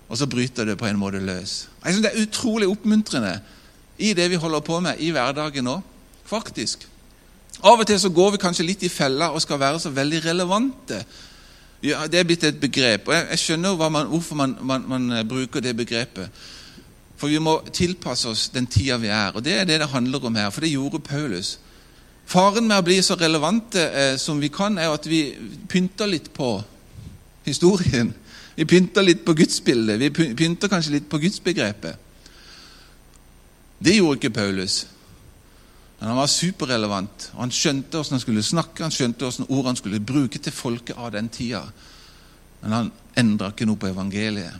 Og 0.10 0.18
så 0.18 0.26
bryter 0.30 0.66
det 0.66 0.78
på 0.82 0.88
en 0.90 0.98
måte 0.98 1.22
løs. 1.22 1.68
Jeg 1.84 1.94
synes 1.94 2.08
Det 2.08 2.12
er 2.12 2.26
utrolig 2.26 2.70
oppmuntrende 2.72 3.36
i 4.02 4.16
det 4.18 4.26
vi 4.32 4.42
holder 4.42 4.66
på 4.66 4.80
med 4.82 5.06
i 5.06 5.12
hverdagen 5.14 5.70
nå. 5.70 5.78
Faktisk. 6.26 6.88
Av 7.62 7.78
og 7.78 7.86
til 7.86 8.02
så 8.02 8.10
går 8.10 8.34
vi 8.34 8.42
kanskje 8.42 8.66
litt 8.66 8.84
i 8.84 8.90
fella 8.90 9.30
og 9.30 9.42
skal 9.42 9.62
være 9.62 9.80
så 9.80 9.94
veldig 9.94 10.26
relevante 10.26 11.04
ja, 11.84 12.08
Det 12.08 12.20
er 12.20 12.24
blitt 12.24 12.44
et 12.44 12.60
begrep. 12.60 13.08
og 13.08 13.14
Jeg, 13.14 13.28
jeg 13.30 13.40
skjønner 13.40 13.90
man, 13.90 14.08
hvorfor 14.08 14.36
man, 14.36 14.58
man, 14.62 14.86
man, 14.88 15.12
eh, 15.12 15.26
bruker 15.28 15.60
det 15.60 15.76
begrepet. 15.78 16.30
For 17.18 17.28
vi 17.28 17.40
må 17.40 17.60
tilpasse 17.74 18.30
oss 18.30 18.50
den 18.50 18.68
tida 18.68 18.98
vi 18.98 19.08
er. 19.08 19.32
Og 19.36 19.44
det 19.44 19.54
er 19.54 19.66
det 19.66 19.80
det 19.80 19.90
handler 19.90 20.26
om 20.26 20.36
her. 20.36 20.50
For 20.50 20.62
det 20.62 20.72
gjorde 20.72 21.00
Paulus. 21.00 21.60
Faren 22.26 22.68
med 22.68 22.80
å 22.80 22.86
bli 22.86 23.02
så 23.04 23.18
relevante 23.20 23.84
eh, 23.84 24.16
som 24.18 24.40
vi 24.40 24.50
kan, 24.50 24.78
er 24.78 24.94
at 24.94 25.08
vi 25.08 25.36
pynter 25.70 26.08
litt 26.08 26.32
på 26.34 26.56
historien. 27.46 28.14
Vi 28.56 28.66
pynter 28.66 29.04
litt 29.04 29.26
på 29.26 29.36
gudsbildet. 29.36 30.00
Vi 30.00 30.34
pynter 30.36 30.72
kanskje 30.72 30.98
litt 30.98 31.10
på 31.10 31.20
gudsbegrepet. 31.20 32.00
Det 33.84 33.98
gjorde 33.98 34.22
ikke 34.22 34.36
Paulus. 34.38 34.86
Men 36.04 36.10
han 36.10 36.18
var 36.18 36.28
superrelevant. 36.28 37.30
og 37.34 37.40
Han 37.40 37.52
skjønte 37.56 37.96
hvordan 37.96 38.18
han 38.18 38.20
skulle 38.20 38.42
snakke, 38.44 38.84
han 38.84 38.92
skjønte 38.92 39.24
hvordan 39.24 39.46
ord 39.56 39.70
han 39.70 39.78
skulle 39.80 40.02
bruke 40.04 40.40
til 40.44 40.52
folket 40.52 40.98
av 41.00 41.14
den 41.16 41.30
tida. 41.32 41.62
Men 42.60 42.76
han 42.76 42.90
endra 43.16 43.54
ikke 43.54 43.70
noe 43.70 43.80
på 43.80 43.88
evangeliet. 43.88 44.58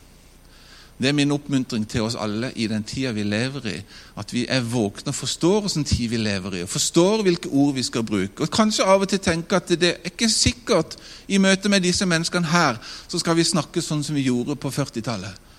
Det 0.96 1.10
er 1.10 1.18
min 1.18 1.36
oppmuntring 1.36 1.84
til 1.90 2.06
oss 2.06 2.16
alle 2.16 2.54
i 2.56 2.70
den 2.72 2.88
tida 2.88 3.12
vi 3.12 3.28
lever 3.28 3.68
i. 3.74 3.76
At 4.16 4.32
vi 4.32 4.46
er 4.48 4.64
våkne 4.64 5.12
og 5.12 5.20
forstår 5.20 5.66
hvilken 5.66 5.84
tid 5.84 6.14
vi 6.14 6.24
lever 6.24 6.56
i, 6.62 6.64
og 6.64 6.72
forstår 6.72 7.28
hvilke 7.28 7.52
ord 7.52 7.76
vi 7.76 7.84
skal 7.84 8.08
bruke. 8.08 8.40
Og 8.40 8.52
Kanskje 8.62 8.88
av 8.88 9.04
og 9.04 9.12
til 9.12 9.20
tenke 9.20 9.60
at 9.60 9.68
det 9.68 9.90
er 9.90 10.14
ikke 10.14 10.32
sikkert 10.32 10.96
i 11.28 11.44
møte 11.44 11.68
med 11.68 11.84
disse 11.84 12.08
menneskene 12.08 12.56
her 12.56 12.80
så 13.04 13.20
skal 13.20 13.36
vi 13.36 13.44
snakke 13.44 13.84
sånn 13.84 14.06
som 14.08 14.16
vi 14.16 14.30
gjorde 14.30 14.56
på 14.56 14.72
40-tallet 14.72 15.52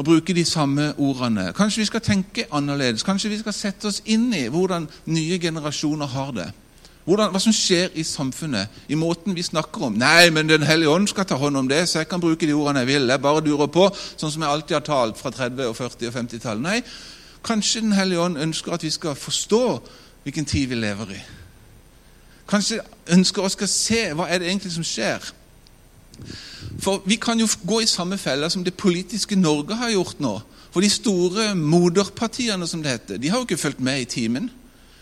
og 0.00 0.04
bruke 0.04 0.34
de 0.34 0.44
samme 0.44 0.94
ordene. 0.98 1.52
Kanskje 1.52 1.80
vi 1.80 1.84
skal 1.84 2.00
tenke 2.00 2.46
annerledes. 2.52 3.02
Kanskje 3.02 3.28
vi 3.28 3.38
skal 3.38 3.52
sette 3.52 3.84
oss 3.90 3.98
inn 4.08 4.30
i 4.32 4.46
hvordan 4.48 4.86
nye 5.12 5.38
generasjoner 5.38 6.06
har 6.08 6.30
det. 6.32 6.46
Hvordan, 7.04 7.28
hva 7.34 7.40
som 7.42 7.52
skjer 7.52 7.92
i 8.00 8.04
samfunnet, 8.04 8.68
i 8.88 8.96
måten 8.96 9.36
vi 9.36 9.42
snakker 9.42 9.82
om. 9.82 9.92
'Nei, 9.92 10.30
men 10.30 10.48
Den 10.48 10.62
hellige 10.62 10.88
ånd 10.88 11.08
skal 11.08 11.24
ta 11.24 11.34
hånd 11.34 11.56
om 11.56 11.68
det, 11.68 11.88
så 11.88 11.98
jeg 11.98 12.08
kan 12.08 12.20
bruke 12.20 12.46
de 12.46 12.52
ordene 12.52 12.78
jeg 12.78 12.86
vil.' 12.86 13.10
Jeg 13.10 13.22
bare 13.22 13.40
durer 13.40 13.66
på, 13.66 13.90
sånn 14.16 14.30
som 14.30 14.42
jeg 14.42 14.50
alltid 14.50 14.74
har 14.74 14.80
talt 14.80 15.18
fra 15.18 15.30
30-, 15.30 15.66
og 15.66 15.76
40- 15.76 16.06
og 16.06 16.14
50-tallet. 16.14 16.62
Nei, 16.62 16.82
kanskje 17.44 17.80
Den 17.80 17.92
hellige 17.92 18.20
ånd 18.20 18.38
ønsker 18.38 18.72
at 18.72 18.82
vi 18.82 18.90
skal 18.90 19.14
forstå 19.14 19.82
hvilken 20.22 20.44
tid 20.44 20.66
vi 20.68 20.74
lever 20.74 21.12
i. 21.12 21.20
Kanskje 22.48 22.80
ønsker 23.08 23.42
oss 23.42 23.56
å 23.60 23.66
se 23.66 24.12
hva 24.14 24.28
er 24.28 24.38
det 24.38 24.48
egentlig 24.48 24.72
som 24.72 24.84
skjer. 24.84 25.20
For 26.80 27.02
vi 27.06 27.18
kan 27.20 27.40
jo 27.40 27.48
gå 27.66 27.80
i 27.82 27.90
samme 27.90 28.18
felle 28.18 28.50
som 28.50 28.64
det 28.64 28.74
politiske 28.78 29.36
Norge 29.36 29.76
har 29.76 29.92
gjort 29.94 30.20
nå. 30.20 30.34
For 30.70 30.84
de 30.84 30.90
store 30.90 31.54
moderpartiene, 31.58 32.66
som 32.66 32.82
det 32.82 32.94
heter, 32.94 33.18
de 33.18 33.30
har 33.30 33.40
jo 33.40 33.48
ikke 33.48 33.60
fulgt 33.60 33.80
med 33.80 34.00
i 34.00 34.10
timen. 34.10 34.50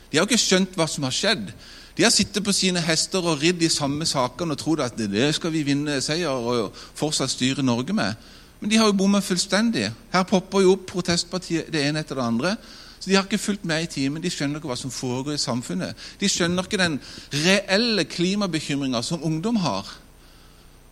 De 0.08 0.16
har 0.16 0.24
jo 0.24 0.30
ikke 0.30 0.40
skjønt 0.40 0.78
hva 0.78 0.86
som 0.88 1.04
har 1.04 1.14
skjedd. 1.14 1.52
De 1.98 2.04
har 2.06 2.14
sittet 2.14 2.44
på 2.46 2.54
sine 2.54 2.80
hester 2.80 3.24
og 3.26 3.42
ridd 3.42 3.58
de 3.60 3.68
samme 3.68 4.06
sakene 4.06 4.54
og 4.54 4.60
trodd 4.60 4.80
at 4.84 4.96
det 4.96 5.32
skal 5.34 5.52
vi 5.52 5.64
vinne 5.66 5.98
seier 6.04 6.30
og 6.30 6.76
fortsatt 6.96 7.32
styre 7.34 7.64
Norge 7.66 7.92
med. 7.92 8.14
Men 8.60 8.70
de 8.70 8.78
har 8.78 8.86
jo 8.86 8.96
bomma 8.98 9.20
fullstendig. 9.22 9.88
Her 10.12 10.26
popper 10.26 10.62
jo 10.64 10.76
opp 10.76 10.86
protestpartiet 10.92 11.72
det 11.74 11.82
ene 11.88 12.02
etter 12.02 12.18
det 12.18 12.24
andre. 12.24 12.54
Så 12.98 13.10
De 13.10 13.14
har 13.14 13.26
ikke 13.26 13.38
fulgt 13.38 13.64
med 13.64 13.82
i 13.82 13.90
timen, 13.90 14.22
de 14.22 14.30
skjønner 14.30 14.58
ikke 14.58 14.70
hva 14.72 14.76
som 14.78 14.90
foregår 14.90 15.36
i 15.36 15.42
samfunnet. 15.42 15.94
De 16.18 16.28
skjønner 16.30 16.66
ikke 16.66 16.80
den 16.80 16.98
reelle 17.44 18.04
klimabekymringa 18.04 19.02
som 19.02 19.22
ungdom 19.22 19.56
har. 19.62 19.86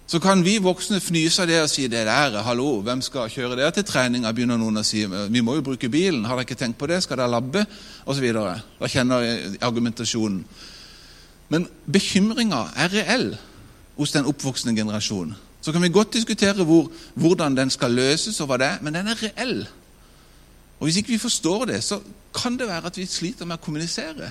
Så 0.07 0.21
kan 0.23 0.45
vi 0.45 0.59
voksne 0.62 1.01
fnyse 1.03 1.42
av 1.42 1.49
det 1.51 1.57
og 1.64 1.71
si 1.71 1.88
det 1.90 2.05
der, 2.07 2.37
hallo, 2.47 2.79
hvem 2.87 3.01
skal 3.03 3.31
kjøre 3.31 3.57
det 3.59 3.73
til 3.75 3.87
treninga? 3.88 4.31
begynner 4.33 4.61
noen 4.61 4.79
å 4.79 4.85
si. 4.87 5.03
Vi 5.03 5.42
må 5.42 5.57
jo 5.57 5.64
bruke 5.66 5.90
bilen. 5.90 6.25
Har 6.25 6.38
dere 6.38 6.47
ikke 6.47 6.59
tenkt 6.61 6.79
på 6.79 6.87
det? 6.87 7.01
Skal 7.03 7.19
dere 7.19 7.33
labbe? 7.33 7.64
Videre. 8.07 8.61
Da 8.79 8.87
kjenner 8.87 9.25
jeg 9.27 9.57
argumentasjonen. 9.66 10.45
Men 11.51 11.66
bekymringa 11.90 12.69
er 12.79 12.95
reell 12.95 13.27
hos 13.97 14.14
den 14.14 14.31
oppvoksende 14.31 14.77
generasjonen. 14.79 15.35
Så 15.61 15.73
kan 15.75 15.83
vi 15.83 15.90
godt 15.90 16.14
diskutere 16.14 16.62
hvor, 16.62 16.87
hvordan 17.19 17.57
den 17.57 17.71
skal 17.75 17.90
løses, 17.90 18.38
og 18.40 18.47
hva 18.47 18.61
det 18.62 18.66
er, 18.66 18.83
men 18.87 18.95
den 18.95 19.11
er 19.11 19.19
reell. 19.19 19.66
Og 20.79 20.87
Hvis 20.87 21.01
ikke 21.01 21.16
vi 21.16 21.19
forstår 21.19 21.64
det, 21.73 21.83
så 21.85 21.99
kan 22.37 22.59
det 22.59 22.69
være 22.69 22.87
at 22.87 22.99
vi 22.99 23.07
sliter 23.11 23.49
med 23.49 23.59
å 23.59 23.64
kommunisere. 23.64 24.31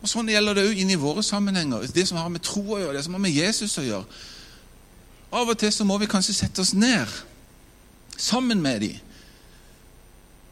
Og 0.00 0.08
Sånn 0.08 0.30
gjelder 0.32 0.56
det 0.56 0.66
òg 0.70 0.78
inn 0.80 0.92
i 0.94 0.98
våre 1.00 1.22
sammenhenger. 1.24 1.84
Det 1.92 2.06
som 2.08 2.18
har 2.20 2.30
med 2.32 2.44
tro 2.44 2.62
å 2.64 2.80
gjøre, 2.80 2.96
det 2.96 3.04
som 3.04 3.16
har 3.16 3.22
med 3.22 3.36
Jesus 3.36 3.76
å 3.78 3.84
gjøre. 3.84 4.20
Av 5.30 5.48
og 5.48 5.58
til 5.60 5.72
så 5.72 5.86
må 5.86 5.98
vi 6.00 6.08
kanskje 6.10 6.38
sette 6.40 6.64
oss 6.64 6.72
ned 6.74 7.10
sammen 8.20 8.62
med 8.62 8.80
de 8.82 8.90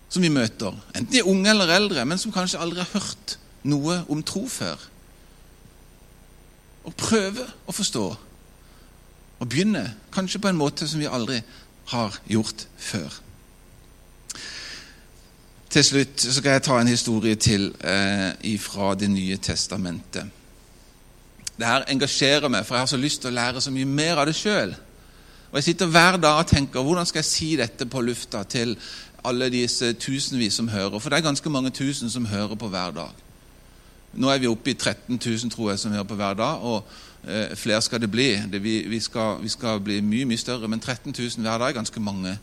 som 0.08 0.24
vi 0.24 0.30
møter. 0.32 0.76
Enten 0.94 1.12
de 1.12 1.20
er 1.20 1.28
unge 1.28 1.50
eller 1.50 1.74
eldre, 1.74 2.04
men 2.08 2.20
som 2.20 2.32
kanskje 2.32 2.60
aldri 2.62 2.84
har 2.84 2.92
hørt 2.94 3.36
noe 3.68 4.02
om 4.08 4.22
tro 4.24 4.44
før. 4.48 4.80
Og 6.88 6.96
prøve 6.96 7.44
å 7.68 7.74
forstå. 7.74 8.04
Og 9.38 9.48
begynne 9.48 9.84
kanskje 10.14 10.40
på 10.42 10.50
en 10.50 10.60
måte 10.60 10.88
som 10.88 11.00
vi 11.00 11.10
aldri 11.10 11.40
har 11.92 12.20
gjort 12.28 12.66
før. 12.76 13.20
Til 15.68 15.84
slutt 15.84 16.22
skal 16.32 16.54
jeg 16.56 16.62
ta 16.64 16.78
en 16.80 16.88
historie 16.88 17.36
til 17.36 17.68
eh, 17.84 18.58
fra 18.60 18.94
Det 18.94 19.10
nye 19.10 19.36
testamentet. 19.36 20.24
Dette 21.58 21.90
engasjerer 21.90 22.48
meg, 22.48 22.64
for 22.64 22.76
jeg 22.76 22.86
har 22.86 22.92
så 22.92 22.96
lyst 22.96 23.20
til 23.20 23.32
å 23.32 23.36
lære 23.36 23.60
så 23.60 23.72
mye 23.74 23.84
mer 23.84 24.22
av 24.22 24.28
det 24.30 24.36
sjøl. 24.38 24.72
Og 25.50 25.56
Jeg 25.58 25.64
sitter 25.64 25.86
hver 25.86 26.16
dag 26.16 26.40
og 26.40 26.46
tenker 26.46 26.84
hvordan 26.84 27.06
skal 27.06 27.18
jeg 27.18 27.28
si 27.28 27.56
dette 27.56 27.86
på 27.86 28.00
lufta 28.00 28.42
til 28.44 28.76
alle 29.24 29.48
disse 29.50 29.92
tusenvis 29.92 30.54
som 30.54 30.68
hører. 30.68 30.98
For 30.98 31.10
det 31.10 31.18
er 31.18 31.26
ganske 31.26 31.50
mange 31.50 31.70
tusen 31.70 32.10
som 32.10 32.26
hører 32.26 32.54
på 32.54 32.68
hver 32.68 32.94
dag. 32.96 33.24
Nå 34.12 34.30
er 34.30 34.38
vi 34.38 34.48
oppe 34.48 34.70
i 34.70 34.74
13 34.74 35.20
000 35.20 35.50
tror 35.50 35.70
jeg, 35.70 35.78
som 35.78 35.92
hører 35.92 36.08
på 36.08 36.14
hver 36.14 36.34
dag, 36.34 36.62
og 36.64 36.84
eh, 37.28 37.56
flere 37.56 37.82
skal 37.82 38.00
det 38.00 38.10
bli. 38.10 38.30
Det, 38.52 38.62
vi, 38.62 38.78
vi, 38.88 39.00
skal, 39.00 39.42
vi, 39.42 39.48
skal, 39.48 39.80
bli 39.80 40.00
mye 40.00 40.24
mye 40.24 40.40
større, 40.40 40.68
men 40.68 40.80
13 40.80 41.14
000 41.18 41.42
hver 41.42 41.58
dag 41.58 41.68
er 41.68 41.76
ganske 41.76 42.00
mange 42.00 42.38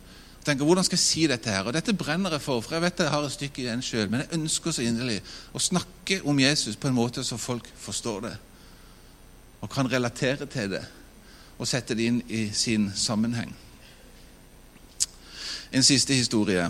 tenker 0.46 0.66
hvordan 0.66 0.86
skal 0.86 0.96
jeg 0.96 1.02
si 1.02 1.24
dette 1.30 1.50
her? 1.50 1.66
Og 1.66 1.74
dette 1.74 1.94
brenner 1.96 2.36
jeg 2.36 2.44
for, 2.44 2.62
for 2.62 2.76
jeg 2.76 2.84
vet 2.84 3.00
jeg 3.02 3.12
har 3.12 3.24
et 3.26 3.34
stykke 3.34 3.62
i 3.62 3.66
den 3.66 3.82
sjøl. 3.82 4.10
Men 4.10 4.22
jeg 4.22 4.38
ønsker 4.38 4.74
så 4.74 4.84
inderlig 4.86 5.18
å 5.52 5.62
snakke 5.62 6.20
om 6.28 6.38
Jesus 6.40 6.78
på 6.78 6.90
en 6.90 6.98
måte 6.98 7.24
så 7.26 7.38
folk 7.40 7.66
forstår 7.80 8.20
det. 8.28 8.34
Og 9.64 9.72
kan 9.72 9.90
relatere 9.90 10.46
til 10.46 10.76
det 10.76 10.84
og 11.56 11.68
sette 11.68 11.96
det 11.96 12.06
inn 12.10 12.20
i 12.28 12.50
sin 12.52 12.90
sammenheng. 12.94 13.54
En 15.72 15.82
siste 15.82 16.14
historie 16.14 16.68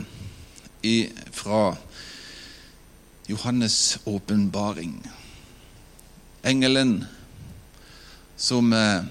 fra 1.35 1.77
Johannes' 3.27 3.99
åpenbaring. 4.07 5.01
Engelen 6.47 7.01
som 8.37 8.73
eh, 8.73 9.03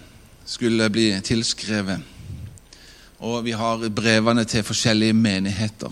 skulle 0.48 0.88
bli 0.90 1.10
tilskrevet 1.26 2.15
og 3.26 3.46
vi 3.46 3.52
har 3.58 3.90
brevene 3.90 4.44
til 4.46 4.64
forskjellige 4.64 5.14
menigheter. 5.14 5.88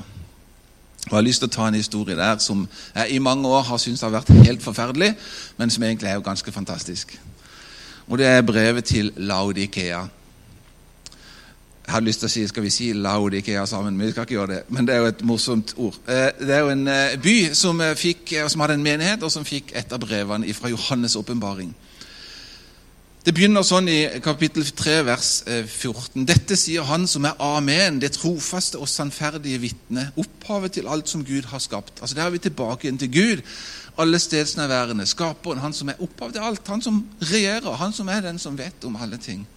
Og 1.06 1.12
Jeg 1.12 1.18
har 1.18 1.22
lyst 1.22 1.42
til 1.42 1.50
å 1.50 1.52
ta 1.52 1.68
en 1.68 1.76
historie 1.76 2.16
der 2.16 2.38
som 2.40 2.68
jeg 2.96 3.16
i 3.16 3.20
mange 3.20 3.48
år 3.50 3.62
har 3.68 3.78
syntes 3.82 4.02
har 4.06 4.14
vært 4.14 4.30
helt 4.46 4.62
forferdelig, 4.64 5.16
men 5.58 5.70
som 5.70 5.84
egentlig 5.84 6.10
er 6.10 6.20
jo 6.20 6.26
ganske 6.26 6.52
fantastisk. 6.52 7.20
Og 8.08 8.18
Det 8.18 8.26
er 8.28 8.42
brevet 8.42 8.86
til 8.86 9.12
Laudikea. 9.18 10.04
Jeg 11.86 11.94
hadde 11.94 12.06
lyst 12.06 12.20
til 12.20 12.30
å 12.30 12.32
si 12.32 12.48
skal 12.48 12.64
vi 12.64 12.70
si 12.70 12.94
Laudikea 12.94 13.66
sammen, 13.66 13.98
men 13.98 14.08
vi 14.08 14.12
skal 14.12 14.24
ikke 14.24 14.34
gjøre 14.38 14.54
det. 14.54 14.62
Men 14.70 14.88
det 14.88 14.96
er 14.96 15.00
jo 15.00 15.06
et 15.12 15.24
morsomt 15.24 15.74
ord. 15.78 15.96
Eh, 16.08 16.30
det 16.40 16.56
er 16.56 16.60
jo 16.60 16.70
en 16.70 16.88
eh, 16.88 17.18
by 17.24 17.38
som, 17.54 17.82
fikk, 17.96 18.36
som 18.48 18.62
hadde 18.62 18.78
en 18.78 18.84
menighet, 18.84 19.24
og 19.24 19.32
som 19.32 19.46
fikk 19.46 19.74
et 19.76 19.92
av 19.92 20.00
brevene 20.00 20.54
fra 20.54 20.70
Johannes' 20.70 21.18
åpenbaring. 21.18 21.74
Det 23.24 23.32
begynner 23.32 23.64
sånn 23.64 23.86
i 23.88 24.02
kapittel 24.20 24.66
3, 24.68 24.98
vers 25.08 25.28
14. 25.48 26.26
Dette 26.28 26.58
sier 26.60 26.84
Han 26.90 27.06
som 27.08 27.24
er 27.24 27.38
Amen, 27.40 28.02
det 28.04 28.10
trofaste 28.18 28.76
og 28.76 28.90
sannferdige 28.92 29.62
vitne, 29.64 30.10
opphavet 30.20 30.76
til 30.76 30.90
alt 30.92 31.08
som 31.08 31.24
Gud 31.24 31.48
har 31.48 31.64
skapt. 31.64 32.02
Altså 32.02 32.18
Der 32.18 32.26
er 32.26 32.34
vi 32.34 32.42
tilbake 32.44 32.90
inn 32.90 33.00
til 33.00 33.14
Gud, 33.14 33.46
alle 33.96 34.20
stedsnærværende, 34.20 35.08
skaperen, 35.08 35.64
han 35.64 35.72
som 35.72 35.94
er 35.94 36.04
opphav 36.04 36.34
til 36.36 36.44
alt, 36.44 36.68
han 36.68 36.84
som 36.84 37.00
regjerer, 37.24 37.72
han 37.80 37.96
som 37.96 38.12
er 38.12 38.28
den 38.28 38.44
som 38.44 38.60
vet 38.60 38.84
om 38.84 39.00
alle 39.00 39.18
ting. 39.18 39.48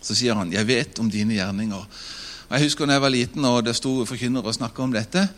Så 0.00 0.14
sier 0.14 0.34
han, 0.34 0.52
'Jeg 0.52 0.66
vet 0.66 0.98
om 0.98 1.10
dine 1.10 1.34
gjerninger'. 1.34 1.86
Og 2.48 2.54
Jeg 2.54 2.62
husker 2.62 2.86
da 2.86 2.92
jeg 2.92 3.02
var 3.02 3.08
liten 3.08 3.44
og 3.44 3.64
det 3.64 3.76
sto 3.76 4.04
forkynnere 4.04 4.44
og 4.46 4.54
snakka 4.54 4.82
om 4.82 4.92
dette. 4.92 5.28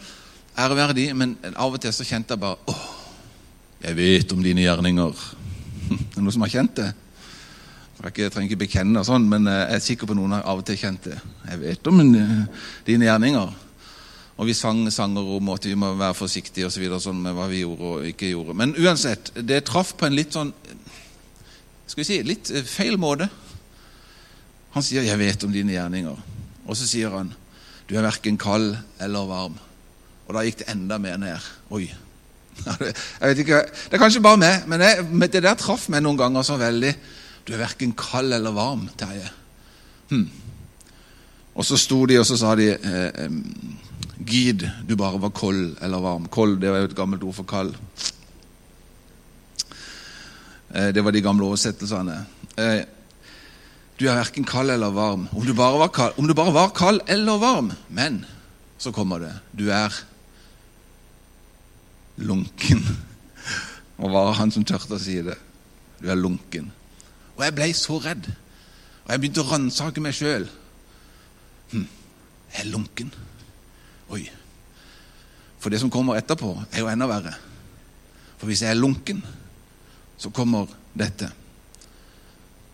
Ære 0.59 0.76
være 0.76 0.92
de, 0.92 1.14
men 1.14 1.38
av 1.57 1.72
og 1.72 1.81
til 1.81 1.92
så 1.92 2.05
kjente 2.05 2.33
jeg 2.33 2.40
bare 2.40 2.57
'Å, 2.68 2.74
jeg 3.85 3.96
vet 3.96 4.33
om 4.33 4.42
dine 4.42 4.61
gjerninger'. 4.61 5.41
Det 6.12 6.18
er 6.18 6.22
noen 6.22 6.34
som 6.34 6.44
har 6.46 6.52
kjent 6.52 6.76
det? 6.78 6.92
Jeg 8.02 8.32
trenger 8.34 8.50
ikke 8.50 8.64
bekjenne, 8.64 8.98
og 8.98 9.06
sånn, 9.06 9.28
men 9.30 9.46
jeg 9.46 9.76
er 9.76 9.82
sikker 9.84 10.08
på 10.10 10.16
noen 10.18 10.32
har 10.34 10.46
av 10.50 10.58
og 10.58 10.66
til 10.66 10.78
kjent 10.80 11.04
det. 11.06 11.18
Jeg 11.46 11.60
vet 11.60 11.86
om 11.86 12.00
dine 12.02 13.06
gjerninger. 13.06 13.52
Og 14.40 14.48
vi 14.48 14.56
sang 14.58 14.80
sanger 14.90 15.28
om 15.36 15.52
at 15.52 15.68
vi 15.68 15.76
må 15.78 15.92
være 15.94 16.16
forsiktige 16.18 16.66
og 16.66 16.72
så 16.74 16.82
videre, 16.82 16.98
sånn 17.04 17.20
med 17.22 17.36
hva 17.36 17.46
vi 17.50 17.60
gjorde 17.62 17.90
og 17.92 18.08
ikke 18.08 18.32
gjorde. 18.32 18.56
Men 18.58 18.74
uansett, 18.74 19.30
det 19.36 19.60
traff 19.68 19.92
på 19.94 20.08
en 20.08 20.16
litt 20.18 20.34
sånn 20.34 20.50
skal 21.92 22.00
vi 22.00 22.08
si, 22.08 22.18
litt 22.24 22.50
eh, 22.54 22.64
feil 22.64 22.96
måte. 22.96 23.28
Han 24.72 24.82
sier 24.82 25.02
'Jeg 25.04 25.18
vet 25.18 25.44
om 25.44 25.52
dine 25.52 25.74
gjerninger', 25.74 26.22
og 26.66 26.76
så 26.76 26.86
sier 26.88 27.10
han 27.10 27.34
'Du 27.86 27.96
er 27.96 28.02
verken 28.02 28.38
kald 28.38 28.78
eller 28.98 29.28
varm'. 29.28 29.58
Og 30.26 30.34
da 30.34 30.40
gikk 30.40 30.58
det 30.58 30.68
enda 30.72 30.98
mer 30.98 31.16
ned. 31.16 31.38
Oi. 31.70 31.92
Jeg 32.62 33.28
vet 33.28 33.42
ikke, 33.42 33.62
Det 33.66 33.96
er 33.96 34.02
kanskje 34.02 34.22
bare 34.22 34.40
meg, 34.40 34.66
men 34.70 34.84
jeg, 34.84 35.06
det 35.32 35.42
der 35.42 35.58
traff 35.58 35.88
meg 35.92 36.04
noen 36.04 36.20
ganger 36.20 36.46
så 36.46 36.58
veldig. 36.60 36.92
Du 37.46 37.54
er 37.54 37.62
verken 37.64 37.94
kald 37.98 38.34
eller 38.34 38.54
varm, 38.54 38.86
Terje. 38.98 39.30
Hm. 40.12 40.28
Og 41.52 41.66
så 41.66 41.76
sto 41.80 42.04
de 42.08 42.18
og 42.20 42.26
så 42.28 42.38
sa 42.40 42.54
de 42.56 42.70
eh, 42.72 43.34
Gid 44.22 44.64
du 44.86 44.94
bare 44.96 45.20
var 45.20 45.34
kold 45.34 45.76
eller 45.82 46.02
varm. 46.04 46.28
Kold 46.32 46.60
det 46.62 46.70
var 46.70 46.84
jo 46.84 46.90
et 46.90 46.96
gammelt 46.96 47.24
ord 47.26 47.36
for 47.36 47.48
kald. 47.48 47.74
Eh, 50.72 50.92
det 50.94 51.02
var 51.04 51.12
de 51.12 51.24
gamle 51.24 51.48
oversettelsene. 51.48 52.20
Eh, 52.56 52.84
du 53.98 54.06
er 54.08 54.20
verken 54.20 54.46
kald 54.48 54.72
eller 54.72 54.94
varm. 54.94 55.26
Om 55.32 55.46
du, 55.46 55.52
bare 55.54 55.80
var 55.82 55.92
kald, 55.92 56.16
om 56.18 56.28
du 56.28 56.34
bare 56.34 56.54
var 56.54 56.72
kald 56.76 57.02
eller 57.10 57.42
varm. 57.42 57.72
Men 57.88 58.22
så 58.78 58.92
kommer 58.94 59.20
det. 59.22 59.34
Du 59.52 59.68
er 59.70 59.92
lunken. 62.16 62.83
Og 64.03 64.12
var 64.12 64.33
han 64.38 64.51
som 64.51 64.64
turte 64.66 64.96
å 64.96 65.01
si 65.01 65.18
det. 65.25 65.37
Du 66.03 66.09
er 66.11 66.18
lunken. 66.18 66.70
Og 67.37 67.44
jeg 67.46 67.55
ble 67.57 67.68
så 67.77 67.98
redd. 68.03 68.29
Og 69.05 69.12
jeg 69.12 69.22
begynte 69.22 69.42
å 69.44 69.51
ransake 69.51 70.03
meg 70.03 70.16
sjøl. 70.16 70.46
Hm, 71.72 71.87
jeg 72.53 72.64
er 72.64 72.70
lunken. 72.72 73.12
Oi. 74.12 74.25
For 75.62 75.70
det 75.70 75.81
som 75.83 75.92
kommer 75.94 76.18
etterpå, 76.18 76.51
er 76.72 76.83
jo 76.83 76.90
enda 76.90 77.07
verre. 77.11 77.37
For 78.40 78.51
hvis 78.51 78.64
jeg 78.64 78.75
er 78.75 78.81
lunken, 78.81 79.22
så 80.18 80.31
kommer 80.35 80.70
dette. 80.98 81.31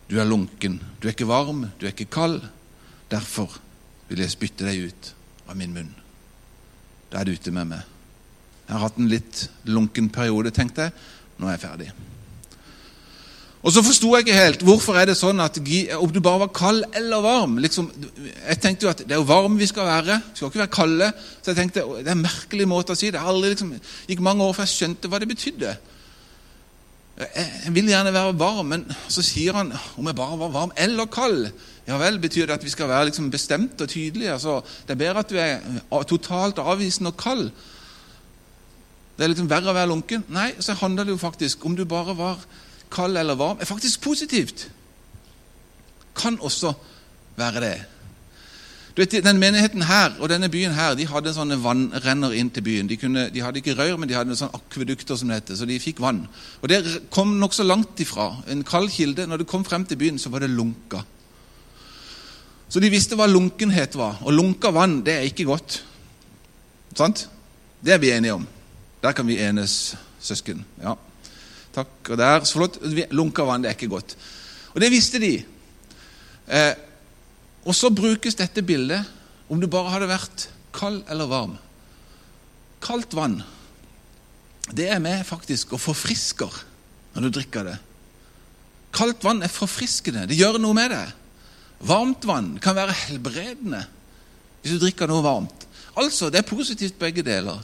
Du 0.08 0.16
er 0.16 0.28
lunken. 0.28 0.78
Du 1.00 1.08
er 1.08 1.12
ikke 1.12 1.28
varm, 1.28 1.66
du 1.76 1.84
er 1.84 1.92
ikke 1.92 2.08
kald. 2.12 2.40
Derfor 3.12 3.52
vil 4.08 4.24
jeg 4.24 4.32
spytte 4.32 4.64
deg 4.64 4.88
ut 4.88 5.12
av 5.48 5.56
min 5.60 5.74
munn. 5.76 5.92
Da 7.12 7.20
er 7.20 7.28
du 7.28 7.36
ute 7.36 7.52
med 7.52 7.68
meg. 7.74 7.97
Jeg 8.68 8.76
har 8.76 8.84
hatt 8.84 9.00
en 9.00 9.08
litt 9.08 9.46
lunken 9.64 10.10
periode, 10.12 10.52
tenkte 10.52 10.88
jeg. 10.88 11.08
Nå 11.40 11.48
er 11.48 11.56
jeg 11.56 11.64
ferdig. 11.64 11.88
Og 13.58 13.72
så 13.74 13.82
forsto 13.82 14.12
jeg 14.14 14.22
ikke 14.22 14.36
helt 14.36 14.60
hvorfor 14.62 14.98
er 15.00 15.08
det 15.08 15.16
sånn 15.18 15.40
at 15.42 15.56
om 15.98 16.12
du 16.14 16.20
bare 16.22 16.44
var 16.44 16.52
kald 16.54 16.84
eller 16.94 17.24
varm 17.24 17.56
liksom, 17.58 17.88
Jeg 18.22 18.60
tenkte 18.62 18.86
jo 18.86 18.90
at 18.92 19.00
det 19.02 19.16
er 19.16 19.18
jo 19.18 19.26
varm 19.26 19.56
vi 19.58 19.66
skal 19.66 19.88
være, 19.88 20.20
vi 20.30 20.36
skal 20.38 20.52
ikke 20.52 20.62
være 20.62 20.76
kalde. 20.76 21.08
Så 21.42 21.50
jeg 21.50 21.58
tenkte 21.58 21.86
det 21.98 22.06
er 22.06 22.14
en 22.14 22.22
merkelig 22.22 22.68
måte 22.70 22.94
å 22.94 22.98
si 22.98 23.10
det. 23.10 23.20
Det 23.20 23.54
liksom, 23.54 23.72
gikk 24.10 24.22
mange 24.24 24.46
år 24.46 24.54
før 24.54 24.68
jeg 24.68 24.76
skjønte 24.76 25.10
hva 25.10 25.20
det 25.22 25.30
betydde. 25.32 25.72
Jeg 27.18 27.72
vil 27.74 27.90
gjerne 27.90 28.14
være 28.14 28.36
varm, 28.38 28.68
men 28.70 28.84
så 29.10 29.24
sier 29.26 29.56
han 29.58 29.72
om 29.98 30.06
jeg 30.06 30.18
bare 30.20 30.38
var 30.38 30.54
varm 30.54 30.74
eller 30.78 31.10
kald. 31.10 31.48
Ja 31.88 31.96
vel, 31.98 32.20
betyr 32.22 32.46
det 32.46 32.60
at 32.60 32.66
vi 32.66 32.70
skal 32.70 32.90
være 32.92 33.08
liksom 33.08 33.30
bestemte 33.32 33.88
og 33.88 33.90
tydelige? 33.90 34.36
Altså, 34.36 34.60
det 34.86 34.94
er 34.94 35.02
bedre 35.02 35.24
at 35.24 35.32
du 35.32 35.40
er 35.40 36.06
totalt 36.06 36.62
avvisende 36.62 37.10
og 37.10 37.18
kald. 37.18 37.48
Det 39.18 39.26
er 39.26 39.32
liksom 39.32 39.50
verre 39.50 39.72
å 39.72 39.74
være 39.74 39.90
lunken. 39.90 40.22
Nei, 40.30 40.52
så 40.62 40.76
handler 40.78 41.08
det 41.08 41.16
jo 41.16 41.20
faktisk 41.20 41.64
om 41.66 41.74
du 41.74 41.82
bare 41.88 42.14
var 42.14 42.38
kald 42.94 43.18
eller 43.18 43.34
varm, 43.34 43.58
er 43.58 43.66
faktisk 43.66 44.04
positivt. 44.04 44.68
Kan 46.14 46.38
også 46.40 46.72
være 47.36 47.62
det. 47.64 47.76
Du 48.94 49.02
vet, 49.02 49.24
den 49.24 49.38
Menigheten 49.38 49.82
her 49.86 50.14
og 50.18 50.30
denne 50.30 50.48
byen 50.50 50.72
her, 50.74 50.94
de 50.98 51.04
hadde 51.06 51.30
sånne 51.34 51.58
vannrenner 51.62 52.32
inn 52.34 52.48
til 52.50 52.64
byen. 52.66 52.88
De, 52.90 52.96
kunne, 52.98 53.28
de 53.30 53.42
hadde 53.42 53.60
ikke 53.60 53.76
rør, 53.78 53.96
men 53.98 54.10
de 54.10 54.16
hadde 54.16 54.34
sånne 54.38 54.58
akvedukter, 54.58 55.18
som 55.18 55.30
det 55.30 55.38
heter, 55.38 55.58
så 55.58 55.68
de 55.70 55.76
fikk 55.82 56.02
vann. 56.02 56.24
Og 56.62 56.66
Det 56.70 56.80
kom 57.14 57.36
nokså 57.38 57.66
langt 57.66 58.00
ifra. 58.02 58.32
En 58.50 58.64
kald 58.66 58.90
kilde. 58.90 59.26
Når 59.26 59.42
du 59.42 59.46
kom 59.50 59.62
frem 59.66 59.86
til 59.86 59.98
byen, 59.98 60.18
så 60.18 60.30
var 60.34 60.42
det 60.42 60.50
lunka. 60.50 61.04
Så 62.68 62.82
de 62.82 62.90
visste 62.90 63.14
hva 63.18 63.26
lunkenhet 63.30 63.94
var. 63.98 64.18
Og 64.26 64.34
lunka 64.34 64.74
vann, 64.74 65.00
det 65.06 65.14
er 65.14 65.30
ikke 65.30 65.46
godt. 65.46 65.82
Sant? 66.98 67.28
Det 67.78 67.94
er 67.94 68.02
vi 68.02 68.10
enige 68.10 68.34
om. 68.34 68.48
Der 69.02 69.14
kan 69.14 69.26
vi 69.28 69.38
enes, 69.42 69.94
søsken. 70.20 70.64
Ja. 70.82 70.96
Takk. 71.74 71.94
Og 72.10 72.18
der, 72.18 72.44
så 72.44 72.58
flott. 72.58 72.78
Lunka 73.14 73.46
vann, 73.46 73.62
det 73.62 73.72
er 73.72 73.78
ikke 73.78 73.92
godt. 73.92 74.16
Og 74.74 74.80
det 74.82 74.90
visste 74.92 75.20
de. 75.22 75.32
Eh, 76.48 76.74
og 77.68 77.76
så 77.76 77.90
brukes 77.92 78.38
dette 78.38 78.64
bildet 78.64 79.04
om 79.48 79.60
du 79.60 79.68
bare 79.70 79.92
hadde 79.92 80.10
vært 80.10 80.48
kald 80.76 81.02
eller 81.10 81.30
varm. 81.30 81.56
Kaldt 82.84 83.14
vann, 83.16 83.40
det 84.72 84.88
er 84.92 85.00
med 85.02 85.24
faktisk 85.26 85.72
og 85.74 85.82
forfrisker 85.82 86.52
når 87.14 87.24
du 87.24 87.38
drikker 87.38 87.70
det. 87.70 87.76
Kaldt 88.94 89.24
vann 89.24 89.42
er 89.44 89.52
forfriskende. 89.52 90.26
Det 90.28 90.38
gjør 90.38 90.60
noe 90.62 90.76
med 90.76 90.92
det. 90.92 91.06
Varmt 91.88 92.24
vann 92.26 92.54
kan 92.62 92.76
være 92.76 92.96
helbredende 93.06 93.84
hvis 94.62 94.74
du 94.74 94.82
drikker 94.82 95.08
noe 95.10 95.24
varmt. 95.24 95.66
Altså, 95.98 96.28
det 96.30 96.40
er 96.42 96.48
positivt 96.48 96.98
begge 97.00 97.22
deler. 97.26 97.60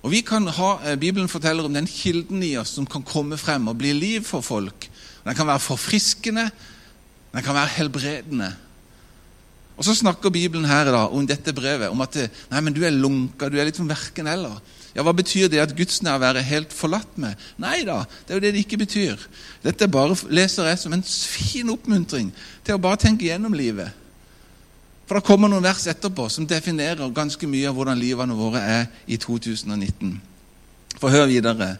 Og 0.00 0.14
vi 0.14 0.22
kan 0.24 0.46
ha, 0.46 0.70
eh, 0.84 0.96
Bibelen 0.96 1.28
forteller 1.28 1.64
om 1.64 1.74
den 1.74 1.86
kilden 1.86 2.42
i 2.42 2.56
oss 2.56 2.74
som 2.76 2.86
kan 2.86 3.02
komme 3.02 3.36
frem 3.36 3.68
og 3.68 3.78
bli 3.78 3.92
liv 3.92 4.24
for 4.24 4.40
folk. 4.40 4.88
Den 5.24 5.36
kan 5.36 5.46
være 5.46 5.60
forfriskende, 5.60 6.50
den 7.32 7.42
kan 7.42 7.54
være 7.54 7.74
helbredende. 7.76 8.54
Og 9.76 9.84
Så 9.84 9.94
snakker 9.94 10.30
Bibelen 10.30 10.64
her 10.64 10.84
da, 10.84 11.06
om 11.08 11.26
dette 11.26 11.52
brevet 11.56 11.88
om 11.88 12.00
at 12.00 12.16
nei, 12.50 12.60
men 12.60 12.74
du 12.76 12.82
er 12.84 12.92
lunka, 12.92 13.48
du 13.48 13.56
er 13.56 13.64
litt 13.64 13.76
som 13.76 13.88
verken 13.88 14.26
eller. 14.28 14.58
Ja, 14.94 15.02
Hva 15.02 15.14
betyr 15.14 15.48
det 15.48 15.60
at 15.62 15.76
Guds 15.76 16.02
nærvær 16.02 16.36
er 16.36 16.44
helt 16.44 16.72
forlatt 16.74 17.16
med? 17.16 17.38
Nei 17.56 17.84
da, 17.86 18.02
det 18.26 18.34
er 18.34 18.40
jo 18.40 18.44
det 18.44 18.52
det 18.56 18.64
ikke 18.64 18.80
betyr. 18.82 19.22
Dette 19.62 19.88
bare 19.88 20.16
leser 20.28 20.68
jeg 20.68 20.80
som 20.82 20.92
en 20.92 21.04
fin 21.04 21.70
oppmuntring 21.70 22.32
til 22.66 22.76
å 22.76 22.82
bare 22.82 23.00
tenke 23.00 23.28
gjennom 23.28 23.54
livet. 23.56 23.94
For 25.10 25.18
det 25.18 25.26
kommer 25.26 25.50
noen 25.50 25.64
vers 25.66 25.88
etterpå 25.90 26.28
som 26.30 26.44
definerer 26.46 27.08
ganske 27.10 27.46
mye 27.50 27.66
av 27.66 27.74
hvordan 27.74 27.98
livene 27.98 28.36
våre 28.38 28.60
er 28.62 28.84
i 29.10 29.16
2019. 29.18 30.12
For 31.02 31.10
hør 31.10 31.26
videre. 31.26 31.72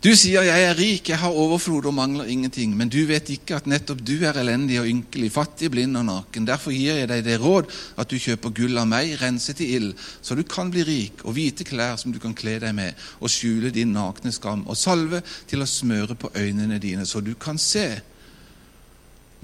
Du 0.00 0.08
sier 0.16 0.42
'jeg 0.42 0.62
er 0.62 0.74
rik, 0.74 1.08
jeg 1.08 1.18
har 1.18 1.28
overflod 1.28 1.84
og 1.84 1.94
mangler 1.94 2.24
ingenting', 2.24 2.74
men 2.76 2.88
du 2.88 3.04
vet 3.04 3.28
ikke 3.28 3.56
at 3.56 3.66
nettopp 3.66 4.00
du 4.00 4.24
er 4.24 4.32
elendig 4.32 4.80
og 4.80 4.86
ynkelig, 4.86 5.32
fattig, 5.32 5.70
blind 5.70 5.96
og 5.96 6.04
naken. 6.06 6.46
Derfor 6.46 6.70
gir 6.70 6.94
jeg 6.94 7.08
deg 7.08 7.24
det 7.24 7.40
råd 7.40 7.64
at 7.98 8.08
du 8.08 8.16
kjøper 8.16 8.50
gull 8.50 8.78
av 8.78 8.86
meg, 8.86 9.20
renset 9.20 9.60
i 9.60 9.76
ild, 9.76 9.94
så 10.22 10.34
du 10.34 10.42
kan 10.42 10.70
bli 10.70 10.84
rik, 10.84 11.24
og 11.24 11.34
hvite 11.34 11.64
klær 11.64 11.96
som 11.96 12.12
du 12.12 12.18
kan 12.18 12.34
kle 12.34 12.58
deg 12.60 12.74
med, 12.74 12.94
og 13.20 13.28
skjule 13.28 13.70
din 13.70 13.92
nakne 13.92 14.32
skam, 14.32 14.66
og 14.66 14.76
salve 14.76 15.22
til 15.46 15.60
å 15.60 15.66
smøre 15.66 16.14
på 16.14 16.30
øynene 16.34 16.78
dine, 16.78 17.04
så 17.06 17.20
du 17.20 17.34
kan 17.34 17.58
se. 17.58 18.00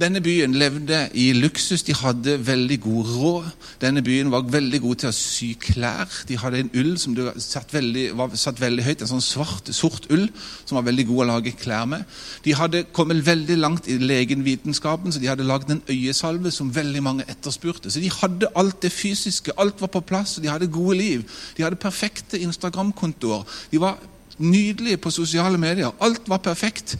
Denne 0.00 0.20
byen 0.24 0.54
levde 0.56 0.96
i 1.12 1.26
luksus, 1.36 1.82
de 1.84 1.92
hadde 1.92 2.38
veldig 2.46 2.78
god 2.80 3.08
råd. 3.20 3.48
Denne 3.82 4.00
byen 4.02 4.30
var 4.32 4.46
veldig 4.48 4.80
god 4.80 5.00
til 5.02 5.10
å 5.10 5.12
sy 5.12 5.50
klær. 5.60 6.08
De 6.28 6.38
hadde 6.40 6.62
en 6.62 6.70
ull 6.80 6.94
som 7.00 7.16
satt 7.36 7.74
veldig, 7.74 8.06
var 8.16 8.32
satt 8.40 8.62
veldig 8.62 8.86
høyt, 8.86 9.04
en 9.04 9.10
sånn 9.10 9.24
svart, 9.24 9.68
sort 9.76 10.08
ull 10.08 10.24
som 10.64 10.78
var 10.78 10.86
veldig 10.88 11.04
god 11.10 11.24
å 11.24 11.28
lage 11.34 11.52
klær 11.60 11.84
med. 11.90 12.08
De 12.46 12.56
hadde 12.56 12.86
kommet 12.96 13.20
veldig 13.26 13.58
langt 13.60 13.90
i 13.92 13.98
legenvitenskapen, 14.00 15.12
så 15.12 15.20
de 15.20 15.28
hadde 15.28 15.48
lagd 15.48 15.74
en 15.74 15.84
øyesalve 15.90 16.54
som 16.54 16.72
veldig 16.72 17.04
mange 17.04 17.28
etterspurte. 17.28 17.92
Så 17.92 18.00
de 18.00 18.08
hadde 18.22 18.48
alt 18.56 18.80
det 18.80 18.94
fysiske, 18.96 19.52
alt 19.60 19.84
var 19.84 19.92
på 19.92 20.06
plass, 20.14 20.38
og 20.38 20.46
de 20.46 20.54
hadde 20.54 20.72
gode 20.72 20.96
liv. 20.96 21.28
De 21.58 21.66
hadde 21.66 21.76
perfekte 21.76 22.40
Instagram-kontoer. 22.40 23.44
De 23.68 23.84
var 23.84 24.00
nydelige 24.40 24.96
på 24.96 25.12
sosiale 25.12 25.60
medier. 25.60 25.92
Alt 26.00 26.24
var 26.28 26.40
perfekt. 26.40 26.96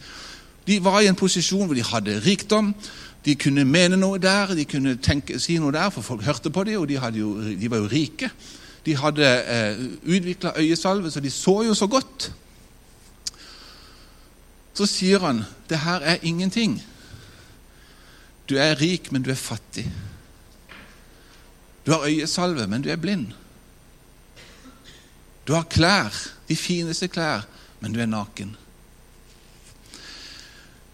De 0.67 0.77
var 0.83 1.01
i 1.01 1.09
en 1.09 1.17
posisjon 1.17 1.65
hvor 1.65 1.75
de 1.77 1.83
hadde 1.83 2.19
rikdom, 2.25 2.73
De 3.25 3.35
kunne 3.37 3.65
mene 3.69 3.99
noe 4.01 4.17
der, 4.17 4.55
de 4.57 4.63
kunne 4.65 4.95
tenke, 4.97 5.37
si 5.39 5.59
noe 5.61 5.73
der, 5.75 5.91
for 5.93 6.01
folk 6.01 6.23
hørte 6.25 6.49
på 6.49 6.63
dem, 6.65 6.79
og 6.81 6.87
de, 6.89 6.97
jo, 7.19 7.35
de 7.37 7.69
var 7.69 7.83
jo 7.83 7.89
rike. 7.91 8.31
De 8.85 8.95
hadde 8.97 9.27
eh, 9.27 9.83
utvikla 10.01 10.55
øyesalve, 10.57 11.11
så 11.11 11.21
de 11.21 11.29
så 11.29 11.61
jo 11.67 11.75
så 11.77 11.87
godt. 11.87 12.31
Så 14.73 14.87
sier 14.89 15.21
han 15.21 15.43
det 15.69 15.83
her 15.83 16.01
er 16.01 16.23
ingenting. 16.25 16.79
Du 18.49 18.57
er 18.57 18.81
rik, 18.81 19.11
men 19.11 19.21
du 19.21 19.29
er 19.29 19.37
fattig. 19.37 19.85
Du 21.85 21.91
har 21.91 22.07
øyesalve, 22.09 22.67
men 22.67 22.81
du 22.81 22.89
er 22.89 22.97
blind. 22.97 23.27
Du 25.47 25.53
har 25.53 25.63
klær, 25.69 26.09
de 26.49 26.55
fineste 26.55 27.07
klær, 27.07 27.45
men 27.79 27.93
du 27.93 28.01
er 28.01 28.09
naken. 28.09 28.55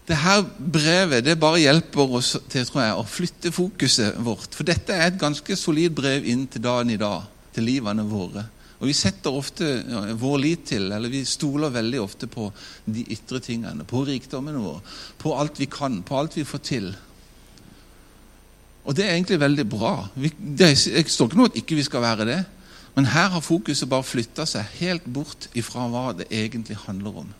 Dette 0.08 0.36
brevet 0.58 1.24
det 1.26 1.34
bare 1.40 1.60
hjelper 1.60 2.14
oss 2.16 2.30
til 2.48 2.64
tror 2.64 2.80
jeg, 2.80 2.92
å 2.96 3.04
flytte 3.04 3.52
fokuset 3.52 4.16
vårt. 4.24 4.54
For 4.56 4.64
dette 4.64 4.94
er 4.94 5.10
et 5.10 5.20
ganske 5.20 5.56
solid 5.58 5.92
brev 5.96 6.24
inn 6.24 6.46
til 6.48 6.64
dagen 6.64 6.94
i 6.94 7.00
dag, 7.00 7.26
til 7.52 7.68
livene 7.68 8.06
våre. 8.08 8.46
Og 8.78 8.86
Vi 8.86 8.94
setter 8.94 9.34
ofte 9.34 9.66
vår 10.16 10.38
lit 10.38 10.64
til, 10.70 10.86
eller 10.94 11.10
vi 11.10 11.24
stoler 11.26 11.74
veldig 11.74 12.00
ofte 12.00 12.28
på 12.30 12.46
de 12.86 13.02
ytre 13.12 13.40
tingene. 13.42 13.84
På 13.84 14.04
rikdommen 14.06 14.56
vår, 14.62 14.78
på 15.18 15.34
alt 15.34 15.58
vi 15.60 15.66
kan, 15.66 16.00
på 16.02 16.16
alt 16.16 16.36
vi 16.38 16.46
får 16.46 16.62
til. 16.64 16.86
Og 18.88 18.96
det 18.96 19.04
er 19.04 19.16
egentlig 19.16 19.40
veldig 19.42 19.66
bra. 19.68 19.92
Vi, 20.14 20.30
det, 20.38 20.70
jeg 20.88 21.10
står 21.10 21.28
ikke 21.28 21.40
noe 21.40 21.50
at 21.50 21.58
ikke 21.60 21.76
vi 21.76 21.84
skal 21.84 22.06
være 22.06 22.28
det. 22.30 22.38
Men 22.94 23.10
her 23.12 23.28
har 23.34 23.44
fokuset 23.44 23.90
bare 23.90 24.06
flytta 24.06 24.46
seg 24.48 24.78
helt 24.78 25.04
bort 25.04 25.50
ifra 25.58 25.84
hva 25.90 26.14
det 26.16 26.30
egentlig 26.32 26.78
handler 26.86 27.20
om. 27.26 27.34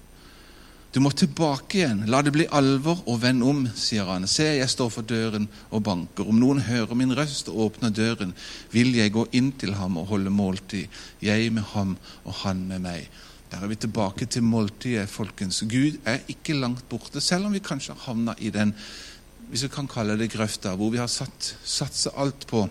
Du 0.99 1.03
må 1.05 1.13
tilbake 1.15 1.77
igjen. 1.79 2.01
La 2.11 2.19
det 2.27 2.33
bli 2.35 2.49
alvor 2.59 3.05
og 3.07 3.21
vend 3.23 3.45
om, 3.47 3.61
sier 3.79 4.09
han. 4.11 4.25
Se, 4.27 4.43
jeg 4.57 4.67
står 4.73 4.89
for 4.91 5.07
døren 5.07 5.45
og 5.71 5.85
banker. 5.87 6.27
Om 6.27 6.41
noen 6.43 6.59
hører 6.67 6.99
min 6.99 7.15
røst 7.15 7.47
og 7.53 7.61
åpner 7.69 7.93
døren, 7.95 8.33
vil 8.73 8.91
jeg 8.97 9.13
gå 9.15 9.23
inn 9.39 9.53
til 9.63 9.77
ham 9.79 10.01
og 10.01 10.09
holde 10.11 10.33
måltid. 10.35 10.91
Jeg 11.23 11.53
med 11.55 11.69
ham 11.71 11.95
og 12.25 12.41
han 12.41 12.67
med 12.67 12.83
meg. 12.89 13.07
Der 13.53 13.63
er 13.63 13.71
vi 13.71 13.79
tilbake 13.79 14.27
til 14.27 14.43
måltidet, 14.43 15.07
folkens. 15.07 15.63
Gud 15.71 16.01
er 16.03 16.27
ikke 16.35 16.59
langt 16.59 16.83
borte, 16.91 17.23
selv 17.23 17.47
om 17.47 17.55
vi 17.55 17.63
kanskje 17.63 17.95
har 17.95 18.09
havna 18.09 18.35
i 18.43 18.51
den 18.51 18.75
hvis 19.53 19.69
vi 19.69 19.71
kan 19.79 19.87
kalle 19.89 20.19
det 20.19 20.33
grøfta, 20.35 20.75
hvor 20.75 20.91
vi 20.91 20.99
har 20.99 21.09
satt, 21.09 21.55
satset 21.63 22.19
alt 22.19 22.43
på 22.51 22.67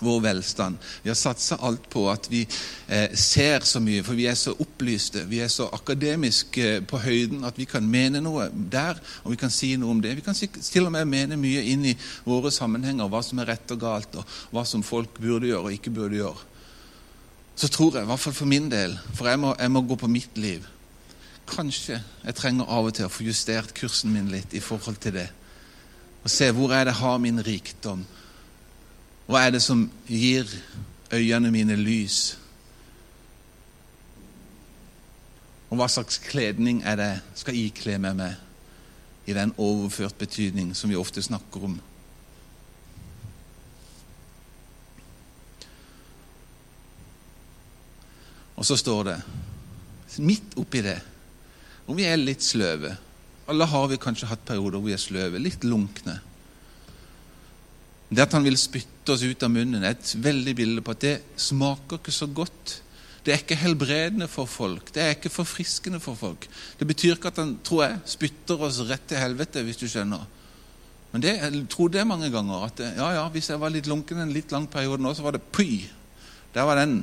vår 0.00 0.20
velstand. 0.24 0.78
Vi 1.02 1.10
har 1.10 1.18
satsa 1.18 1.58
alt 1.60 1.88
på 1.92 2.06
at 2.10 2.28
vi 2.32 2.42
eh, 2.88 3.12
ser 3.14 3.64
så 3.68 3.80
mye, 3.84 4.02
for 4.06 4.18
vi 4.18 4.26
er 4.30 4.38
så 4.38 4.54
opplyste. 4.56 5.24
Vi 5.30 5.42
er 5.44 5.48
så 5.52 5.68
akademisk 5.76 6.58
eh, 6.58 6.80
på 6.82 7.00
høyden 7.04 7.44
at 7.48 7.58
vi 7.60 7.68
kan 7.70 7.86
mene 7.86 8.22
noe 8.24 8.48
der, 8.50 9.00
og 9.24 9.34
vi 9.34 9.40
kan 9.40 9.52
si 9.54 9.74
noe 9.80 9.94
om 9.94 10.02
det. 10.02 10.16
Vi 10.18 10.26
kan 10.26 10.36
til 10.36 10.86
og 10.88 10.94
med 10.94 11.08
mene 11.10 11.40
mye 11.40 11.64
inn 11.72 11.86
i 11.92 11.96
våre 12.24 12.52
sammenhenger, 12.54 13.10
hva 13.10 13.22
som 13.24 13.42
er 13.42 13.52
rett 13.54 13.76
og 13.76 13.82
galt, 13.82 14.20
og 14.20 14.54
hva 14.54 14.66
som 14.68 14.84
folk 14.86 15.20
burde 15.20 15.50
gjøre 15.52 15.68
og 15.68 15.76
ikke 15.76 15.94
burde 15.94 16.20
gjøre. 16.20 16.48
Så 17.60 17.68
tror 17.68 17.96
jeg, 17.96 18.06
i 18.06 18.08
hvert 18.08 18.22
fall 18.22 18.36
for 18.36 18.48
min 18.48 18.70
del, 18.72 18.94
for 19.12 19.28
jeg 19.28 19.40
må, 19.40 19.52
jeg 19.58 19.72
må 19.72 19.82
gå 19.84 19.98
på 20.00 20.08
mitt 20.10 20.38
liv 20.40 20.68
Kanskje 21.50 21.96
jeg 21.98 22.36
trenger 22.38 22.68
av 22.70 22.86
og 22.86 22.94
til 22.94 23.08
å 23.08 23.10
få 23.10 23.24
justert 23.26 23.72
kursen 23.74 24.12
min 24.14 24.28
litt 24.30 24.52
i 24.54 24.62
forhold 24.62 25.00
til 25.02 25.16
det. 25.16 25.26
Og 26.22 26.30
se 26.30 26.50
hvor 26.54 26.70
er 26.70 26.84
det 26.86 26.94
jeg 26.94 27.02
har 27.02 27.22
min 27.22 27.42
rikdom 27.42 28.04
hva 29.30 29.44
er 29.46 29.52
det 29.54 29.60
som 29.62 29.84
gir 30.10 30.48
øynene 31.14 31.52
mine 31.54 31.76
lys? 31.78 32.34
Og 35.70 35.78
hva 35.78 35.86
slags 35.86 36.18
kledning 36.24 36.80
er 36.82 36.98
det 36.98 37.10
skal 37.38 37.58
ikle 37.58 37.94
meg 38.02 38.16
med 38.18 39.30
i 39.30 39.36
den 39.36 39.52
overført 39.54 40.18
betydning 40.18 40.72
som 40.74 40.90
vi 40.90 40.98
ofte 40.98 41.22
snakker 41.22 41.68
om? 41.68 41.76
Og 48.58 48.66
så 48.66 48.76
står 48.76 49.04
det, 49.12 49.14
midt 50.26 50.58
oppi 50.58 50.82
det, 50.84 50.98
om 51.86 51.94
vi 51.96 52.04
er 52.10 52.18
litt 52.18 52.42
sløve 52.42 52.96
Alle 53.50 53.66
har 53.66 53.86
vi 53.90 53.96
kanskje 53.98 54.28
hatt 54.30 54.42
perioder 54.46 54.78
hvor 54.78 54.90
vi 54.90 54.94
er 54.94 55.00
sløve, 55.00 55.38
litt 55.42 55.64
lunkne. 55.66 56.20
Det 58.10 58.24
at 58.24 58.32
han 58.34 58.42
vil 58.42 58.58
spytte 58.58 59.14
oss 59.14 59.22
ut 59.22 59.42
av 59.46 59.52
munnen, 59.54 59.84
er 59.84 59.94
et 59.94 60.14
veldig 60.18 60.54
bilde 60.58 60.82
på 60.82 60.94
at 60.96 61.04
det 61.04 61.16
smaker 61.38 62.00
ikke 62.00 62.14
så 62.14 62.26
godt. 62.26 62.80
Det 63.22 63.34
er 63.34 63.42
ikke 63.42 63.58
helbredende 63.60 64.26
for 64.30 64.50
folk. 64.50 64.90
Det 64.94 65.02
er 65.04 65.14
ikke 65.14 65.30
forfriskende 65.30 66.00
for 66.02 66.18
folk. 66.18 66.48
Det 66.80 66.88
betyr 66.88 67.14
ikke 67.14 67.30
at 67.30 67.38
han 67.42 67.54
tror 67.64 67.84
jeg, 67.84 68.00
spytter 68.16 68.64
oss 68.66 68.80
rett 68.88 69.04
til 69.10 69.20
helvete, 69.20 69.62
hvis 69.66 69.78
du 69.78 69.86
skjønner. 69.86 70.24
Men 71.12 71.22
det, 71.22 71.36
jeg 71.36 71.62
tror 71.70 71.90
det 71.92 72.06
mange 72.06 72.30
ganger. 72.32 72.66
at 72.66 72.82
ja, 72.96 73.12
ja, 73.18 73.28
Hvis 73.28 73.50
jeg 73.50 73.60
var 73.60 73.70
litt 73.70 73.86
lunken 73.90 74.18
en 74.18 74.34
litt 74.34 74.52
lang 74.52 74.66
periode 74.70 75.02
nå, 75.02 75.14
så 75.14 75.26
var 75.26 75.36
det 75.36 75.46
py. 75.52 75.86
Der 76.54 76.66
var 76.66 76.80
den. 76.80 77.02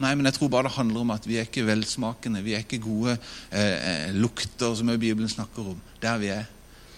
Nei, 0.00 0.14
men 0.14 0.24
jeg 0.28 0.38
tror 0.38 0.48
bare 0.48 0.68
det 0.68 0.78
handler 0.78 1.00
om 1.02 1.12
at 1.12 1.26
vi 1.28 1.36
er 1.36 1.48
ikke 1.48 1.66
velsmakende. 1.68 2.44
Vi 2.44 2.54
er 2.56 2.64
ikke 2.64 2.80
gode 2.80 3.18
eh, 3.52 4.08
eh 4.08 4.14
lukter, 4.16 4.74
som 4.74 4.88
Bibelen 4.88 5.28
snakker 5.28 5.74
om. 5.74 5.80
Der 6.00 6.18
vi 6.18 6.32
er. 6.32 6.48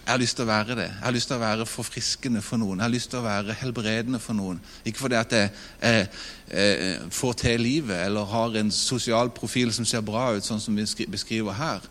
Jeg 0.03 0.11
har 0.11 0.19
lyst 0.19 0.35
til 0.35 0.43
å 0.43 0.51
være 0.51 0.75
det. 0.75 0.89
Jeg 0.89 1.05
har 1.05 1.15
lyst 1.15 1.29
til 1.31 1.37
å 1.37 1.43
være 1.43 1.67
forfriskende 1.71 2.41
for 2.43 2.59
noen. 2.59 2.81
Jeg 2.81 2.85
har 2.89 2.91
lyst 2.91 3.11
til 3.13 3.21
å 3.21 3.27
være 3.27 3.55
helbredende 3.61 4.19
for 4.19 4.35
noen. 4.35 4.59
Ikke 4.85 5.05
fordi 5.05 5.15
at 5.15 5.35
jeg, 5.37 5.53
jeg, 5.79 6.09
jeg 6.51 6.97
får 7.15 7.37
til 7.45 7.63
livet 7.63 8.03
eller 8.09 8.27
har 8.33 8.59
en 8.59 8.73
sosial 8.75 9.31
profil 9.31 9.71
som 9.73 9.87
ser 9.87 10.03
bra 10.03 10.33
ut, 10.35 10.43
sånn 10.43 10.61
som 10.61 10.75
vi 10.75 11.07
beskriver 11.07 11.55
her. 11.55 11.87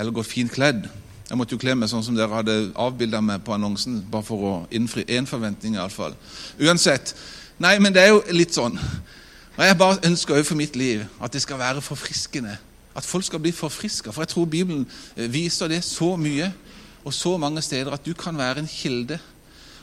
Eller 0.00 0.16
går 0.16 0.24
fint 0.24 0.52
kledd. 0.52 0.88
Jeg 1.28 1.38
måtte 1.38 1.56
jo 1.56 1.60
kle 1.60 1.76
meg 1.76 1.92
sånn 1.92 2.04
som 2.04 2.16
dere 2.16 2.40
hadde 2.40 2.56
avbilda 2.80 3.20
meg 3.24 3.44
på 3.44 3.52
annonsen, 3.54 4.00
bare 4.08 4.26
for 4.26 4.48
å 4.48 4.56
innfri 4.72 5.04
én 5.12 5.28
forventning, 5.28 5.76
iallfall. 5.76 6.16
Uansett. 6.60 7.12
Nei, 7.60 7.76
men 7.84 7.92
det 7.92 8.02
er 8.02 8.14
jo 8.14 8.24
litt 8.32 8.56
sånn. 8.56 8.80
Og 9.58 9.64
Jeg 9.64 9.78
bare 9.78 10.00
ønsker 10.08 10.40
jo 10.40 10.48
for 10.48 10.56
mitt 10.56 10.76
liv 10.76 11.04
at 11.20 11.32
det 11.32 11.44
skal 11.44 11.60
være 11.60 11.84
forfriskende. 11.84 12.56
At 12.96 13.04
folk 13.08 13.24
skal 13.24 13.40
bli 13.40 13.52
forfriska. 13.52 14.12
For 14.12 14.24
jeg 14.24 14.28
tror 14.28 14.44
Bibelen 14.44 14.86
eh, 15.16 15.32
viser 15.32 15.68
det 15.68 15.84
så 15.84 16.16
mye 16.16 16.50
og 17.04 17.14
så 17.14 17.36
mange 17.40 17.62
steder 17.62 17.94
at 17.94 18.04
du 18.06 18.14
kan 18.14 18.38
være 18.38 18.62
en 18.62 18.70
kilde. 18.70 19.18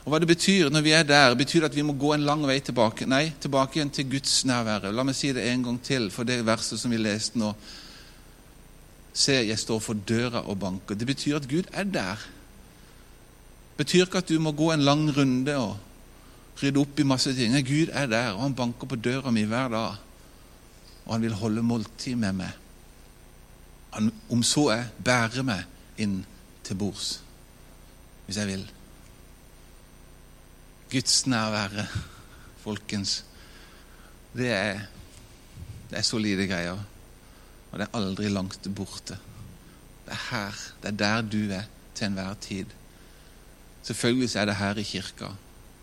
Og 0.04 0.12
Hva 0.12 0.20
det 0.22 0.30
betyr 0.30 0.70
når 0.72 0.84
vi 0.84 0.94
er 0.96 1.04
der, 1.04 1.34
betyr 1.36 1.60
det 1.60 1.70
at 1.70 1.76
vi 1.76 1.84
må 1.84 1.92
gå 1.92 2.14
en 2.14 2.24
lang 2.24 2.46
vei 2.48 2.58
tilbake? 2.64 3.06
Nei, 3.08 3.34
tilbake 3.40 3.76
igjen 3.76 3.92
til 3.92 4.08
Guds 4.14 4.40
nærvære. 4.48 4.92
La 4.96 5.04
meg 5.04 5.16
si 5.18 5.32
det 5.36 5.44
en 5.50 5.66
gang 5.66 5.80
til, 5.84 6.08
for 6.10 6.24
det 6.24 6.40
verset 6.46 6.80
som 6.80 6.92
vi 6.92 7.00
leste 7.00 7.38
nå. 7.40 7.52
Se, 9.12 9.36
jeg 9.44 9.58
står 9.60 9.82
for 9.84 9.98
døra 10.08 10.44
og 10.46 10.56
banker. 10.62 10.96
Det 10.96 11.08
betyr 11.08 11.36
at 11.36 11.48
Gud 11.50 11.68
er 11.72 11.84
der. 11.84 12.24
Det 13.76 13.84
betyr 13.84 14.06
ikke 14.06 14.22
at 14.24 14.28
du 14.28 14.40
må 14.40 14.54
gå 14.56 14.70
en 14.72 14.86
lang 14.86 15.04
runde 15.16 15.56
og 15.60 15.76
rydde 16.62 16.80
opp 16.80 17.00
i 17.00 17.08
masse 17.08 17.34
ting. 17.36 17.52
Nei, 17.52 17.64
Gud 17.66 17.92
er 17.92 18.08
der, 18.08 18.32
og 18.36 18.46
han 18.46 18.56
banker 18.56 18.88
på 18.88 18.96
døra 18.96 19.32
mi 19.34 19.44
hver 19.48 19.68
dag. 19.72 20.00
Og 21.04 21.14
han 21.14 21.22
vil 21.24 21.36
holde 21.36 21.64
måltid 21.64 22.16
med 22.20 22.40
meg. 22.40 22.56
Han, 23.92 24.12
om 24.30 24.42
så 24.46 24.68
er, 24.72 24.92
bærer 25.04 25.44
meg 25.44 26.00
inn 26.00 26.22
til 26.70 26.78
bords, 26.78 27.18
hvis 28.26 28.36
jeg 28.38 28.46
vil. 28.46 28.62
Guds 30.90 31.26
nærvære, 31.26 31.86
folkens, 32.62 33.24
det 34.38 34.52
er, 34.54 34.86
det 35.90 35.98
er 35.98 36.06
solide 36.06 36.46
greier. 36.46 36.78
Og 37.70 37.78
det 37.78 37.86
er 37.86 37.98
aldri 37.98 38.30
langt 38.30 38.68
borte. 38.74 39.18
Det 40.06 40.14
er 40.14 40.22
her, 40.30 40.62
det 40.82 40.92
er 40.92 40.98
der 41.02 41.26
du 41.26 41.42
er 41.54 41.66
til 41.94 42.06
enhver 42.06 42.34
tid. 42.42 42.70
Selvfølgelig 43.82 44.36
er 44.36 44.44
det 44.44 44.56
her 44.56 44.78
i 44.78 44.86
kirka. 44.86 45.32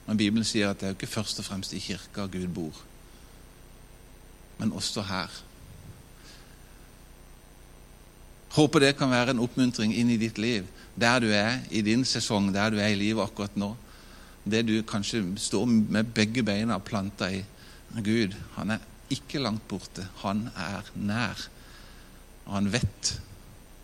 Men 0.08 0.17
Bibelen 0.17 0.47
sier 0.47 0.69
at 0.71 0.80
det 0.80 0.88
er 0.88 0.93
jo 0.93 1.00
ikke 1.02 1.15
først 1.17 1.39
og 1.39 1.45
fremst 1.45 1.76
i 1.76 1.84
kirka 1.84 2.30
Gud 2.32 2.47
bor, 2.47 2.84
men 4.58 4.71
også 4.71 5.04
her. 5.04 5.32
Håper 8.57 8.81
det 8.81 8.95
kan 8.97 9.11
være 9.13 9.35
en 9.35 9.43
oppmuntring 9.43 9.91
inn 9.93 10.09
i 10.09 10.17
ditt 10.17 10.39
liv, 10.41 10.65
der 10.97 11.19
du 11.21 11.27
er 11.29 11.60
i 11.69 11.83
din 11.85 12.01
sesong, 12.08 12.49
der 12.55 12.73
du 12.73 12.79
er 12.81 12.89
i 12.89 12.97
livet 12.97 13.21
akkurat 13.21 13.53
nå. 13.60 13.75
Det 14.47 14.63
du 14.65 14.79
kanskje 14.87 15.21
står 15.37 15.67
med 15.69 16.10
begge 16.15 16.41
beina 16.41 16.79
planta 16.81 17.29
i. 17.29 17.43
Gud, 18.01 18.33
han 18.55 18.73
er 18.73 18.87
ikke 19.13 19.43
langt 19.43 19.67
borte. 19.69 20.08
Han 20.23 20.47
er 20.58 20.89
nær. 20.95 21.47
Og 22.47 22.58
han 22.58 22.71
vet 22.73 23.13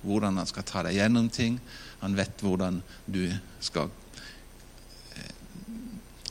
hvordan 0.01 0.41
han 0.41 0.49
skal 0.49 0.65
ta 0.67 0.83
deg 0.87 0.97
gjennom 0.97 1.29
ting. 1.29 1.59
Han 2.01 2.17
vet 2.17 2.41
hvordan 2.41 2.81
du 3.05 3.27
skal 3.63 3.91
eh, 5.13 5.33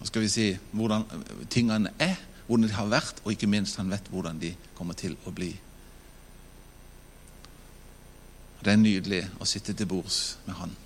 skal 0.03 0.25
vi 0.27 0.33
si 0.33 0.49
Hvordan 0.73 1.07
tingene 1.53 1.95
er, 2.03 2.19
hvordan 2.49 2.67
de 2.67 2.75
har 2.75 2.91
vært, 2.91 3.23
og 3.23 3.37
ikke 3.37 3.49
minst 3.49 3.79
han 3.79 3.93
vet 3.93 4.11
hvordan 4.11 4.43
de 4.43 4.57
kommer 4.75 4.99
til 4.99 5.15
å 5.25 5.33
bli. 5.33 5.55
Det 8.63 8.73
er 8.73 8.79
nydelig 8.79 9.25
å 9.43 9.47
sitte 9.49 9.75
til 9.75 9.89
bords 9.91 10.39
med 10.47 10.55
Han. 10.61 10.77